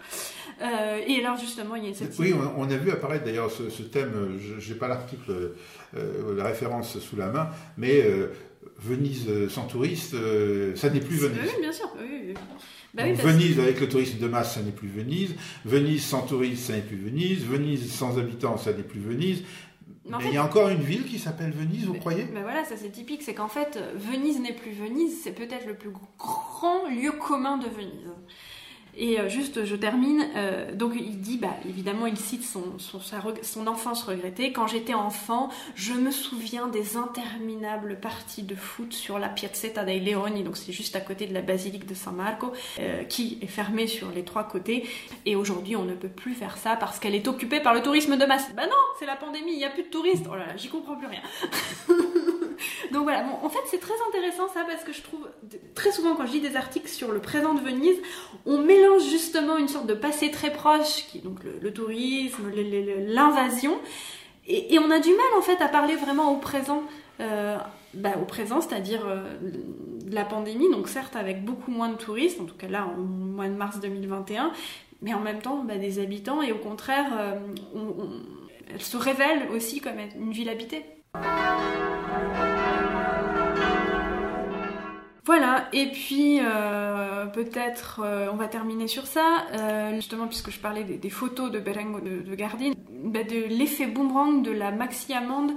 Euh, 0.62 1.00
et 1.08 1.24
alors 1.24 1.38
justement, 1.38 1.76
il 1.76 1.86
y 1.86 1.90
a 1.90 1.94
cette. 1.94 2.20
Oui, 2.20 2.36
on, 2.58 2.70
a 2.70 2.78
vu 2.78 2.92
apparaître 2.92 3.24
d'ailleurs 3.24 3.50
ce, 3.50 3.82
thème. 3.84 4.38
J'ai 4.60 4.76
pas 4.76 4.90
l'article, 4.90 5.54
la 5.94 6.44
référence 6.44 7.00
sous 7.00 7.16
la 7.16 7.28
main, 7.28 7.50
mais 7.78 8.04
Venise 8.78 9.28
euh, 9.28 9.48
sans 9.48 9.66
touristes, 9.68 10.14
euh, 10.16 10.76
ça 10.76 10.90
n'est 10.90 11.00
plus 11.00 11.18
Venise. 11.18 11.40
Oui, 11.44 11.62
bien 11.62 11.72
sûr. 11.72 11.90
Bah 12.94 13.04
Venise 13.14 13.60
avec 13.60 13.80
le 13.80 13.88
tourisme 13.88 14.18
de 14.18 14.28
masse, 14.28 14.56
ça 14.56 14.62
n'est 14.62 14.72
plus 14.72 14.90
Venise. 14.90 15.36
Venise 15.66 16.04
sans 16.04 16.24
touristes, 16.24 16.66
ça 16.66 16.74
n'est 16.74 16.82
plus 16.82 16.98
Venise. 16.98 17.46
Venise 17.46 17.92
sans 17.92 18.18
habitants, 18.18 18.58
ça 18.58 18.74
n'est 18.74 18.84
plus 18.84 19.00
Venise. 19.00 19.44
Mais, 20.06 20.18
il 20.26 20.34
y 20.34 20.38
a 20.38 20.44
encore 20.44 20.70
une 20.70 20.82
ville 20.82 21.06
qui 21.06 21.20
s'appelle 21.20 21.52
Venise, 21.52 21.86
vous 21.86 21.94
croyez? 21.94 22.26
Mais 22.34 22.42
voilà, 22.42 22.66
ça 22.66 22.76
c'est 22.76 22.92
typique, 22.92 23.22
c'est 23.22 23.36
qu'en 23.36 23.48
fait, 23.48 23.80
Venise 23.96 24.40
n'est 24.40 24.54
plus 24.54 24.72
Venise, 24.72 25.22
c'est 25.24 25.32
peut-être 25.32 25.68
le 25.68 25.76
plus 25.76 25.92
grand 26.18 26.90
lieu 26.90 27.12
commun 27.12 27.58
de 27.58 27.68
Venise. 27.68 28.10
Et 28.98 29.20
euh, 29.20 29.30
juste, 29.30 29.66
je 29.66 29.76
termine. 29.76 30.26
Euh, 30.36 30.74
donc, 30.74 30.94
il 30.96 31.20
dit, 31.20 31.38
bah, 31.38 31.56
évidemment, 31.68 32.06
il 32.06 32.18
cite 32.18 32.44
son, 32.44 33.68
enfance 33.68 34.04
regrettée. 34.04 34.52
Quand 34.52 34.68
j'étais 34.68 34.94
enfant, 34.94 35.50
je 35.76 35.94
me 35.94 36.12
souviens 36.12 36.68
des 36.68 36.98
interminables 36.98 38.00
parties 38.00 38.44
de 38.44 38.56
foot 38.56 38.94
sur 38.94 39.20
la 39.20 39.30
Piazzetta 39.30 39.84
dei 39.84 40.00
Leoni, 40.00 40.44
donc 40.44 40.58
c'est 40.58 40.72
juste 40.72 40.96
à 40.96 41.02
côté 41.02 41.26
de 41.28 41.34
la 41.34 41.42
basilique 41.42 41.86
de 41.86 41.94
San 41.94 42.16
Marco, 42.16 42.52
euh, 42.80 43.04
qui 43.04 43.38
est 43.42 43.48
fermée 43.48 43.88
sur 43.88 44.12
les 44.12 44.24
trois 44.24 44.44
côtés. 44.44 44.88
Et 45.26 45.36
aujourd'hui, 45.36 45.76
on 45.76 45.84
ne 45.84 45.94
peut 45.94 46.10
plus 46.10 46.34
faire 46.34 46.58
ça 46.58 46.76
parce 46.76 47.00
qu'elle 47.00 47.16
est 47.16 47.28
occupée 47.28 47.60
par 47.60 47.74
le 47.74 47.82
tourisme 47.82 48.18
de 48.18 48.26
masse. 48.26 48.54
Bah 48.56 48.66
non, 48.66 48.72
c'est 49.00 49.06
la 49.06 49.16
pandémie, 49.16 49.54
il 49.54 49.58
n'y 49.58 49.66
a 49.66 49.70
plus 49.70 49.84
de 49.84 49.90
touristes. 49.90 50.26
Oh 50.30 50.36
là 50.36 50.46
là, 50.46 50.58
j'y 50.58 50.70
comprends 50.70 50.96
plus 50.96 51.08
rien. 51.08 51.22
Donc 52.92 53.04
voilà, 53.04 53.26
en 53.42 53.50
fait 53.50 53.60
c'est 53.66 53.80
très 53.80 53.94
intéressant 54.10 54.48
ça 54.50 54.64
parce 54.68 54.84
que 54.84 54.94
je 54.94 55.02
trouve 55.02 55.28
très 55.76 55.92
souvent 55.92 56.16
quand 56.16 56.26
je 56.26 56.34
lis 56.34 56.42
des 56.42 56.56
articles 56.56 56.90
sur 56.90 57.12
le 57.12 57.20
présent 57.20 57.54
de 57.54 57.62
Venise, 57.62 57.98
on 58.46 58.60
mélange 58.60 59.04
justement 59.10 59.58
une 59.58 59.68
sorte 59.68 59.88
de 59.88 59.94
passé 59.94 60.32
très 60.32 60.52
proche, 60.52 61.08
qui 61.08 61.20
est 61.20 61.22
donc 61.22 61.40
le, 61.44 61.74
tourisme, 61.74 62.52
l'invasion, 63.08 63.80
et, 64.48 64.80
on 64.80 64.90
a 64.92 65.00
du 65.00 65.10
mal 65.10 65.38
en 65.38 65.42
fait 65.42 65.62
à 65.62 65.68
parler 65.68 65.96
vraiment 65.96 66.32
au 66.34 66.38
présent. 66.38 66.84
Euh, 67.20 67.58
bah, 67.94 68.12
au 68.22 68.26
présent, 68.26 68.62
c'est-à-dire 68.62 69.02
euh, 69.06 69.22
la 70.10 70.24
pandémie, 70.24 70.72
donc 70.72 70.88
certes 70.88 71.18
avec 71.18 71.44
beaucoup 71.44 71.72
moins 71.72 71.90
de 71.90 71.96
touristes, 71.96 72.40
en 72.40 72.46
tout 72.46 72.56
cas 72.56 72.70
là 72.70 72.86
en 72.86 73.02
mois 73.02 73.50
de 73.50 73.54
mars 73.54 73.82
2021, 73.82 74.52
mais 75.02 75.14
en 75.14 75.20
même 75.20 75.40
temps 75.40 75.64
bah, 75.64 75.78
des 75.78 76.00
habitants, 76.00 76.42
et 76.42 76.54
au 76.54 76.58
contraire, 76.58 77.12
euh, 77.20 77.40
elle 78.74 78.82
se 78.82 78.96
révèle 78.96 79.50
aussi 79.54 79.82
comme 79.82 80.00
une 80.16 80.32
ville 80.32 80.50
habitée. 80.50 80.86
Voilà, 85.34 85.70
et 85.72 85.86
puis 85.86 86.42
euh, 86.42 87.26
peut-être 87.28 88.02
euh, 88.04 88.28
on 88.34 88.36
va 88.36 88.48
terminer 88.50 88.90
sur 88.90 89.08
ça, 89.08 89.46
euh, 89.54 89.96
justement 89.96 90.28
puisque 90.28 90.52
je 90.52 90.60
parlais 90.60 90.84
des, 90.84 91.10
photos 91.10 91.50
de 91.50 91.58
Berengo 91.58 92.02
de, 92.02 92.20
de 92.20 92.36
Gardine, 92.36 92.74
bah, 93.06 93.24
de 93.24 93.48
l'effet 93.48 93.86
boomerang 93.86 94.44
de 94.44 94.52
la 94.52 94.72
maxi 94.72 95.14
amende 95.14 95.54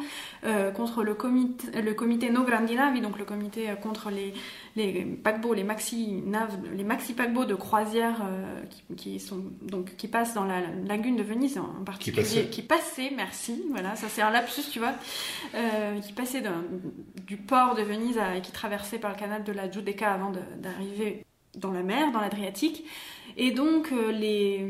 contre 0.77 1.03
le 1.03 1.15
comité, 1.15 1.83
le 1.83 1.93
comité 1.93 2.31
No 2.31 2.45
Grandinavi, 2.45 3.01
donc 3.01 3.19
le 3.19 3.25
comité 3.25 3.69
contre 3.83 4.11
les, 4.11 4.33
les 4.77 5.05
paquebots, 5.05 5.55
les 5.55 5.65
maxi 5.65 6.23
naves, 6.27 6.59
les 6.75 6.85
maxi 6.85 7.13
paquebots 7.13 7.45
de 7.45 7.55
croisière 7.55 8.23
qui, 8.97 9.21
sont 9.21 9.43
donc 9.63 9.97
qui 9.97 10.09
passent 10.09 10.35
dans 10.35 10.45
la 10.45 10.61
lagune 10.87 11.17
de 11.17 11.23
Venise 11.23 11.59
en 11.59 11.85
particulier, 11.85 12.49
qui 12.51 12.63
passaient, 12.63 13.13
merci, 13.15 13.63
voilà, 13.71 13.95
ça 13.95 14.09
c'est 14.09 14.23
un 14.23 14.31
lapsus, 14.31 14.63
tu 14.73 14.81
vois, 14.81 14.95
qui 16.03 16.13
passaient 16.13 16.43
du 17.27 17.37
port 17.37 17.75
de 17.75 17.83
Venise 17.83 18.19
et 18.37 18.41
qui 18.41 18.53
traversaient 18.53 18.99
par 18.99 19.13
le 19.13 19.17
canal 19.17 19.45
de 19.45 19.53
la 19.53 19.71
Giudecca 19.71 20.13
avant 20.13 20.33
d'arriver 20.59 21.25
dans 21.57 21.73
la 21.73 21.83
mer, 21.83 22.11
dans 22.13 22.21
l'Adriatique. 22.21 22.85
Et 23.37 23.51
donc, 23.51 23.91
euh, 23.93 24.13
les, 24.13 24.67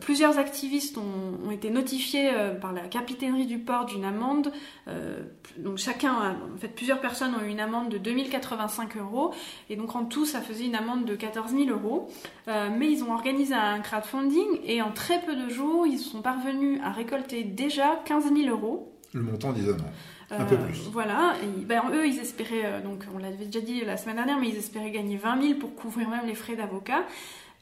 plusieurs 0.00 0.38
activistes 0.38 0.98
ont, 0.98 1.50
été 1.50 1.70
notifiés 1.70 2.30
euh, 2.32 2.54
par 2.54 2.72
la 2.72 2.82
capitainerie 2.82 3.46
du 3.46 3.58
port 3.58 3.86
d'une 3.86 4.04
amende. 4.04 4.52
Euh, 4.88 5.22
donc, 5.58 5.78
chacun, 5.78 6.36
en 6.54 6.58
fait, 6.58 6.68
plusieurs 6.68 7.00
personnes 7.00 7.32
ont 7.34 7.44
eu 7.44 7.48
une 7.48 7.60
amende 7.60 7.90
de 7.90 7.98
2085 7.98 8.96
euros. 8.96 9.32
Et 9.68 9.76
donc, 9.76 9.94
en 9.96 10.04
tout, 10.04 10.26
ça 10.26 10.40
faisait 10.40 10.66
une 10.66 10.76
amende 10.76 11.04
de 11.04 11.14
14 11.14 11.52
000 11.52 11.70
euros. 11.70 12.08
mais 12.46 12.90
ils 12.90 13.02
ont 13.02 13.12
organisé 13.12 13.54
un 13.54 13.80
crowdfunding 13.80 14.60
et 14.64 14.82
en 14.82 14.90
très 14.90 15.20
peu 15.20 15.34
de 15.34 15.48
jours, 15.48 15.86
ils 15.86 15.98
sont 15.98 16.22
parvenus 16.22 16.80
à 16.84 16.90
récolter 16.90 17.42
déjà 17.42 18.00
15 18.04 18.32
000 18.34 18.48
euros. 18.48 18.92
Le 19.12 19.22
montant 19.22 19.50
amendes. 19.50 19.82
Un 20.30 20.44
peu 20.44 20.56
plus. 20.56 20.88
Voilà, 20.90 21.34
ben, 21.58 21.82
eux 21.92 22.08
ils 22.08 22.18
espéraient, 22.18 22.82
donc 22.82 23.04
on 23.14 23.18
l'avait 23.18 23.44
déjà 23.44 23.60
dit 23.60 23.84
la 23.84 23.96
semaine 23.96 24.16
dernière, 24.16 24.38
mais 24.40 24.48
ils 24.48 24.56
espéraient 24.56 24.90
gagner 24.90 25.16
20 25.16 25.42
000 25.42 25.58
pour 25.60 25.76
couvrir 25.76 26.08
même 26.08 26.26
les 26.26 26.34
frais 26.34 26.56
d'avocat. 26.56 27.04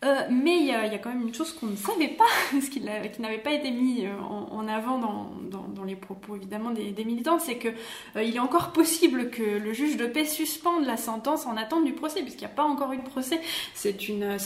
Euh, 0.04 0.22
mais 0.30 0.56
il 0.56 0.66
y, 0.66 0.72
a 0.72 0.98
quand 0.98 1.10
même 1.10 1.22
une 1.22 1.34
chose 1.34 1.52
qu'on 1.52 1.66
ne 1.66 1.76
savait 1.76 2.08
pas, 2.08 2.24
ce 2.60 2.68
qui, 2.68 2.80
n'avait 2.80 3.38
pas 3.38 3.52
été 3.52 3.70
mis 3.70 4.04
euh, 4.04 4.20
en, 4.20 4.66
avant 4.66 4.98
dans, 4.98 5.84
les 5.84 5.96
propos 5.96 6.36
évidemment 6.36 6.70
des, 6.70 7.04
militants, 7.04 7.40
c'est 7.40 7.58
qu'il 7.58 7.74
euh, 8.16 8.20
est 8.20 8.38
encore 8.38 8.70
possible 8.72 9.30
que 9.30 9.42
le 9.42 9.72
juge 9.72 9.96
de 9.96 10.06
paix 10.06 10.24
suspende 10.24 10.84
la 10.84 10.96
sentence 10.96 11.44
en 11.44 11.56
attente 11.56 11.84
du 11.84 11.92
procès, 11.92 12.22
puisqu'il 12.22 12.44
n'y 12.44 12.52
a 12.52 12.54
pas 12.54 12.62
encore 12.62 12.92
eu 12.92 12.98
de 12.98 13.02
procès. 13.02 13.40
C'est 13.74 14.08
une, 14.08 14.36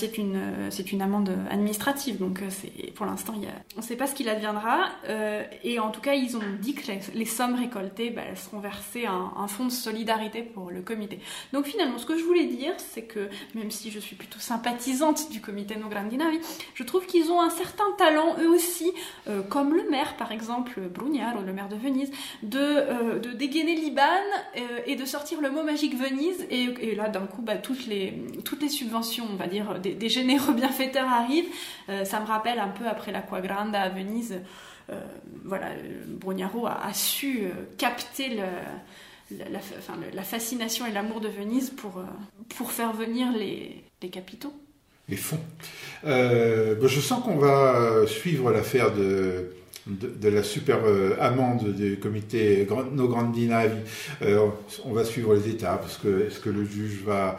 amende 1.00 1.30
administrative, 1.50 2.18
donc 2.18 2.42
pour 2.94 3.04
l'instant, 3.04 3.34
on 3.76 3.80
ne 3.80 3.84
sait 3.84 3.96
pas 3.96 4.06
ce 4.06 4.14
qu'il 4.14 4.28
adviendra. 4.30 4.88
et 5.62 5.78
en 5.78 5.90
tout 5.90 6.00
cas, 6.00 6.14
ils 6.14 6.36
ont 6.36 6.42
dit 6.60 6.74
que 6.74 6.90
les, 7.14 7.24
sommes 7.26 7.54
récoltées 7.54 8.10
bah, 8.10 8.22
seront 8.34 8.60
versées 8.60 9.04
à 9.04 9.12
un, 9.12 9.32
un, 9.36 9.48
fonds 9.48 9.66
de 9.66 9.70
solidarité 9.70 10.42
pour 10.42 10.70
le 10.70 10.80
comité. 10.80 11.18
Donc 11.52 11.66
finalement, 11.66 11.98
ce 11.98 12.06
que 12.06 12.16
je 12.16 12.24
voulais 12.24 12.46
dire, 12.46 12.72
c'est 12.78 13.02
que 13.02 13.28
même 13.54 13.70
si 13.70 13.90
je 13.90 13.98
suis 13.98 14.16
plutôt 14.16 14.38
sympathisante 14.38 15.30
du 15.30 15.40
comité 15.46 15.76
No 15.76 15.88
Grandinavi, 15.88 16.40
je 16.74 16.82
trouve 16.82 17.06
qu'ils 17.06 17.30
ont 17.30 17.40
un 17.40 17.50
certain 17.50 17.84
talent, 17.96 18.36
eux 18.40 18.48
aussi, 18.48 18.92
euh, 19.28 19.42
comme 19.42 19.74
le 19.74 19.88
maire, 19.88 20.16
par 20.16 20.32
exemple, 20.32 20.80
Brugnaro, 20.80 21.42
le 21.42 21.52
maire 21.52 21.68
de 21.68 21.76
Venise, 21.76 22.10
de, 22.42 22.58
euh, 22.58 23.34
dégainer 23.34 23.76
Liban 23.76 24.02
euh, 24.56 24.80
et 24.86 24.96
de 24.96 25.04
sortir 25.04 25.40
le 25.40 25.50
mot 25.50 25.62
magique 25.62 25.96
Venise. 25.96 26.46
Et, 26.50 26.94
là, 26.96 27.08
d'un 27.08 27.26
coup, 27.26 27.42
bah, 27.42 27.56
toutes, 27.56 27.86
les, 27.86 28.12
subventions, 28.68 29.26
on 29.30 29.36
va 29.36 29.46
dire, 29.46 29.78
des, 29.78 30.08
généreux 30.08 30.52
bienfaiteurs 30.54 31.08
arrivent. 31.08 31.48
ça 32.04 32.20
me 32.20 32.26
rappelle 32.26 32.58
un 32.58 32.68
peu 32.68 32.86
après 32.86 33.12
l'Aqua 33.12 33.38
à 33.38 33.88
Venise. 33.88 34.40
voilà, 35.44 35.68
Brugnaro 36.08 36.66
a, 36.66 36.92
su 36.92 37.44
capter 37.78 38.40
la, 39.30 40.22
fascination 40.22 40.86
et 40.86 40.92
l'amour 40.92 41.20
de 41.20 41.28
Venise 41.28 41.70
pour, 41.70 42.72
faire 42.72 42.92
venir 42.92 43.30
les 43.32 44.10
capitaux 44.10 44.52
fonds. 45.14 45.38
Euh, 46.04 46.74
ben, 46.74 46.88
je 46.88 47.00
sens 47.00 47.22
qu'on 47.22 47.36
va 47.36 48.06
suivre 48.06 48.50
l'affaire 48.50 48.92
de, 48.92 49.52
la 50.22 50.42
super 50.42 50.80
euh, 50.84 51.16
amende 51.20 51.74
du 51.74 51.98
comité 51.98 52.66
No 52.92 53.06
Grandinavi. 53.06 53.76
Euh, 54.22 54.48
on 54.84 54.92
va 54.92 55.04
suivre 55.04 55.34
les 55.34 55.48
étapes. 55.48 55.86
Est-ce 55.86 55.98
que, 55.98 56.26
est 56.26 56.40
que 56.42 56.50
le 56.50 56.64
juge 56.64 57.02
va 57.04 57.38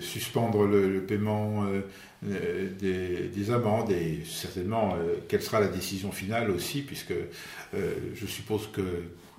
suspendre 0.00 0.66
le, 0.66 1.00
paiement 1.00 1.64
des, 2.22 3.50
amendes 3.50 3.90
et 3.92 4.20
certainement 4.26 4.94
quelle 5.28 5.42
sera 5.42 5.60
la 5.60 5.68
décision 5.68 6.12
finale 6.12 6.50
aussi, 6.50 6.82
puisque 6.82 7.14
je 7.72 8.26
suppose 8.26 8.68
que 8.70 8.82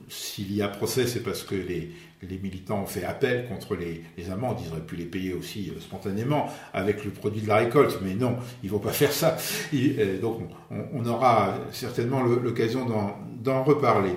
s'il 0.08 0.54
y 0.56 0.62
a 0.62 0.68
procès, 0.68 1.06
c'est 1.06 1.22
parce 1.22 1.44
que 1.44 1.56
les, 1.56 1.92
les 2.22 2.38
militants 2.38 2.82
ont 2.82 2.86
fait 2.86 3.04
appel 3.04 3.48
contre 3.48 3.76
les, 3.76 4.04
les 4.18 4.30
amendes. 4.30 4.58
Ils 4.66 4.72
auraient 4.72 4.82
pu 4.82 4.96
les 4.96 5.06
payer 5.06 5.34
aussi 5.34 5.72
euh, 5.76 5.80
spontanément 5.80 6.50
avec 6.74 7.06
le 7.06 7.12
produit 7.12 7.42
de 7.42 7.48
la 7.48 7.58
récolte, 7.58 8.00
mais 8.02 8.14
non, 8.14 8.38
ils 8.64 8.68
ne 8.68 8.72
vont 8.72 8.80
pas 8.80 8.92
faire 8.92 9.12
ça. 9.12 9.38
Euh, 9.74 10.20
donc 10.20 10.42
on, 10.70 11.06
aura 11.06 11.56
certainement 11.72 12.22
l'occasion 12.22 12.86
d'en 13.42 13.64
reparler. 13.64 14.16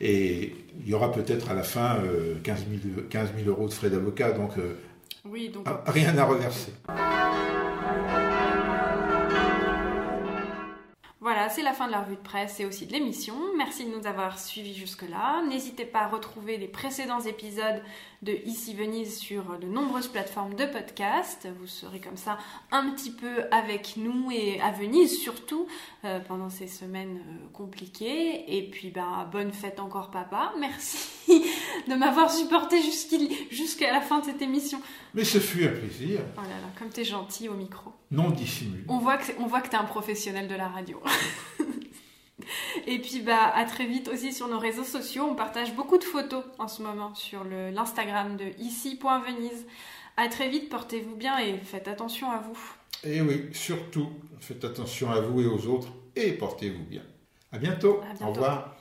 Et 0.00 0.54
il 0.80 0.88
y 0.88 0.94
aura 0.94 1.12
peut-être 1.12 1.50
à 1.50 1.54
la 1.54 1.62
fin 1.62 1.98
15, 2.42 2.64
euh, 2.68 3.44
000, 3.44 3.48
euros 3.48 3.68
de 3.68 3.72
frais 3.72 3.90
d'avocat, 3.90 4.32
donc, 4.32 4.52
oui, 5.24 5.48
donc 5.48 5.66
rien 5.86 6.16
à 6.18 6.24
reverser. 6.24 6.72
Voilà, 11.20 11.41
c'est 11.52 11.62
la 11.62 11.74
fin 11.74 11.86
de 11.86 11.92
la 11.92 12.00
revue 12.00 12.16
de 12.16 12.20
presse 12.20 12.60
et 12.60 12.64
aussi 12.64 12.86
de 12.86 12.92
l'émission. 12.92 13.34
Merci 13.58 13.84
de 13.84 13.94
nous 13.94 14.06
avoir 14.06 14.38
suivis 14.38 14.74
jusque-là. 14.74 15.42
N'hésitez 15.48 15.84
pas 15.84 16.00
à 16.00 16.08
retrouver 16.08 16.56
les 16.56 16.66
précédents 16.66 17.20
épisodes 17.20 17.82
de 18.22 18.32
Ici 18.46 18.74
Venise 18.74 19.18
sur 19.18 19.58
de 19.58 19.66
nombreuses 19.66 20.08
plateformes 20.08 20.54
de 20.54 20.64
podcast. 20.64 21.46
Vous 21.60 21.66
serez 21.66 22.00
comme 22.00 22.16
ça 22.16 22.38
un 22.70 22.90
petit 22.90 23.10
peu 23.10 23.44
avec 23.50 23.96
nous 23.98 24.30
et 24.30 24.60
à 24.62 24.70
Venise 24.70 25.18
surtout 25.20 25.66
euh, 26.04 26.20
pendant 26.20 26.48
ces 26.48 26.68
semaines 26.68 27.18
euh, 27.18 27.48
compliquées. 27.52 28.56
Et 28.56 28.70
puis 28.70 28.90
ben, 28.90 29.28
bonne 29.30 29.52
fête 29.52 29.78
encore 29.78 30.10
papa. 30.10 30.54
Merci 30.58 31.21
de 31.28 31.94
m'avoir 31.94 32.30
supporté 32.30 32.76
jusqu'à 33.50 33.92
la 33.92 34.00
fin 34.00 34.20
de 34.20 34.24
cette 34.24 34.42
émission. 34.42 34.80
Mais 35.14 35.24
ce 35.24 35.38
fut 35.38 35.64
un 35.64 35.70
plaisir. 35.70 36.20
Oh 36.36 36.42
là 36.42 36.48
là, 36.48 36.68
comme 36.78 36.88
t'es 36.88 37.04
gentil 37.04 37.48
au 37.48 37.54
micro. 37.54 37.92
Non 38.10 38.30
dissimulé. 38.30 38.84
On 38.88 38.98
voit 38.98 39.16
que, 39.16 39.32
on 39.38 39.46
voit 39.46 39.60
que 39.60 39.68
t'es 39.68 39.76
un 39.76 39.84
professionnel 39.84 40.48
de 40.48 40.54
la 40.54 40.68
radio. 40.68 41.00
Et 42.86 42.98
puis 42.98 43.20
bah 43.20 43.52
à 43.54 43.64
très 43.64 43.86
vite 43.86 44.08
aussi 44.08 44.32
sur 44.32 44.48
nos 44.48 44.58
réseaux 44.58 44.84
sociaux. 44.84 45.26
On 45.30 45.34
partage 45.34 45.74
beaucoup 45.74 45.98
de 45.98 46.04
photos 46.04 46.44
en 46.58 46.68
ce 46.68 46.82
moment 46.82 47.14
sur 47.14 47.44
l'Instagram 47.44 48.36
de 48.36 48.46
ici.venise. 48.58 49.66
À 50.16 50.28
très 50.28 50.48
vite, 50.48 50.68
portez-vous 50.68 51.16
bien 51.16 51.38
et 51.38 51.58
faites 51.58 51.88
attention 51.88 52.30
à 52.30 52.38
vous. 52.38 52.58
Et 53.04 53.20
oui, 53.20 53.48
surtout, 53.52 54.10
faites 54.40 54.64
attention 54.64 55.10
à 55.10 55.20
vous 55.20 55.40
et 55.40 55.46
aux 55.46 55.66
autres 55.66 55.88
et 56.14 56.32
portez-vous 56.32 56.84
bien. 56.84 57.02
À 57.50 57.58
bientôt. 57.58 58.00
À 58.02 58.14
bientôt. 58.14 58.24
Au 58.24 58.32
revoir. 58.32 58.76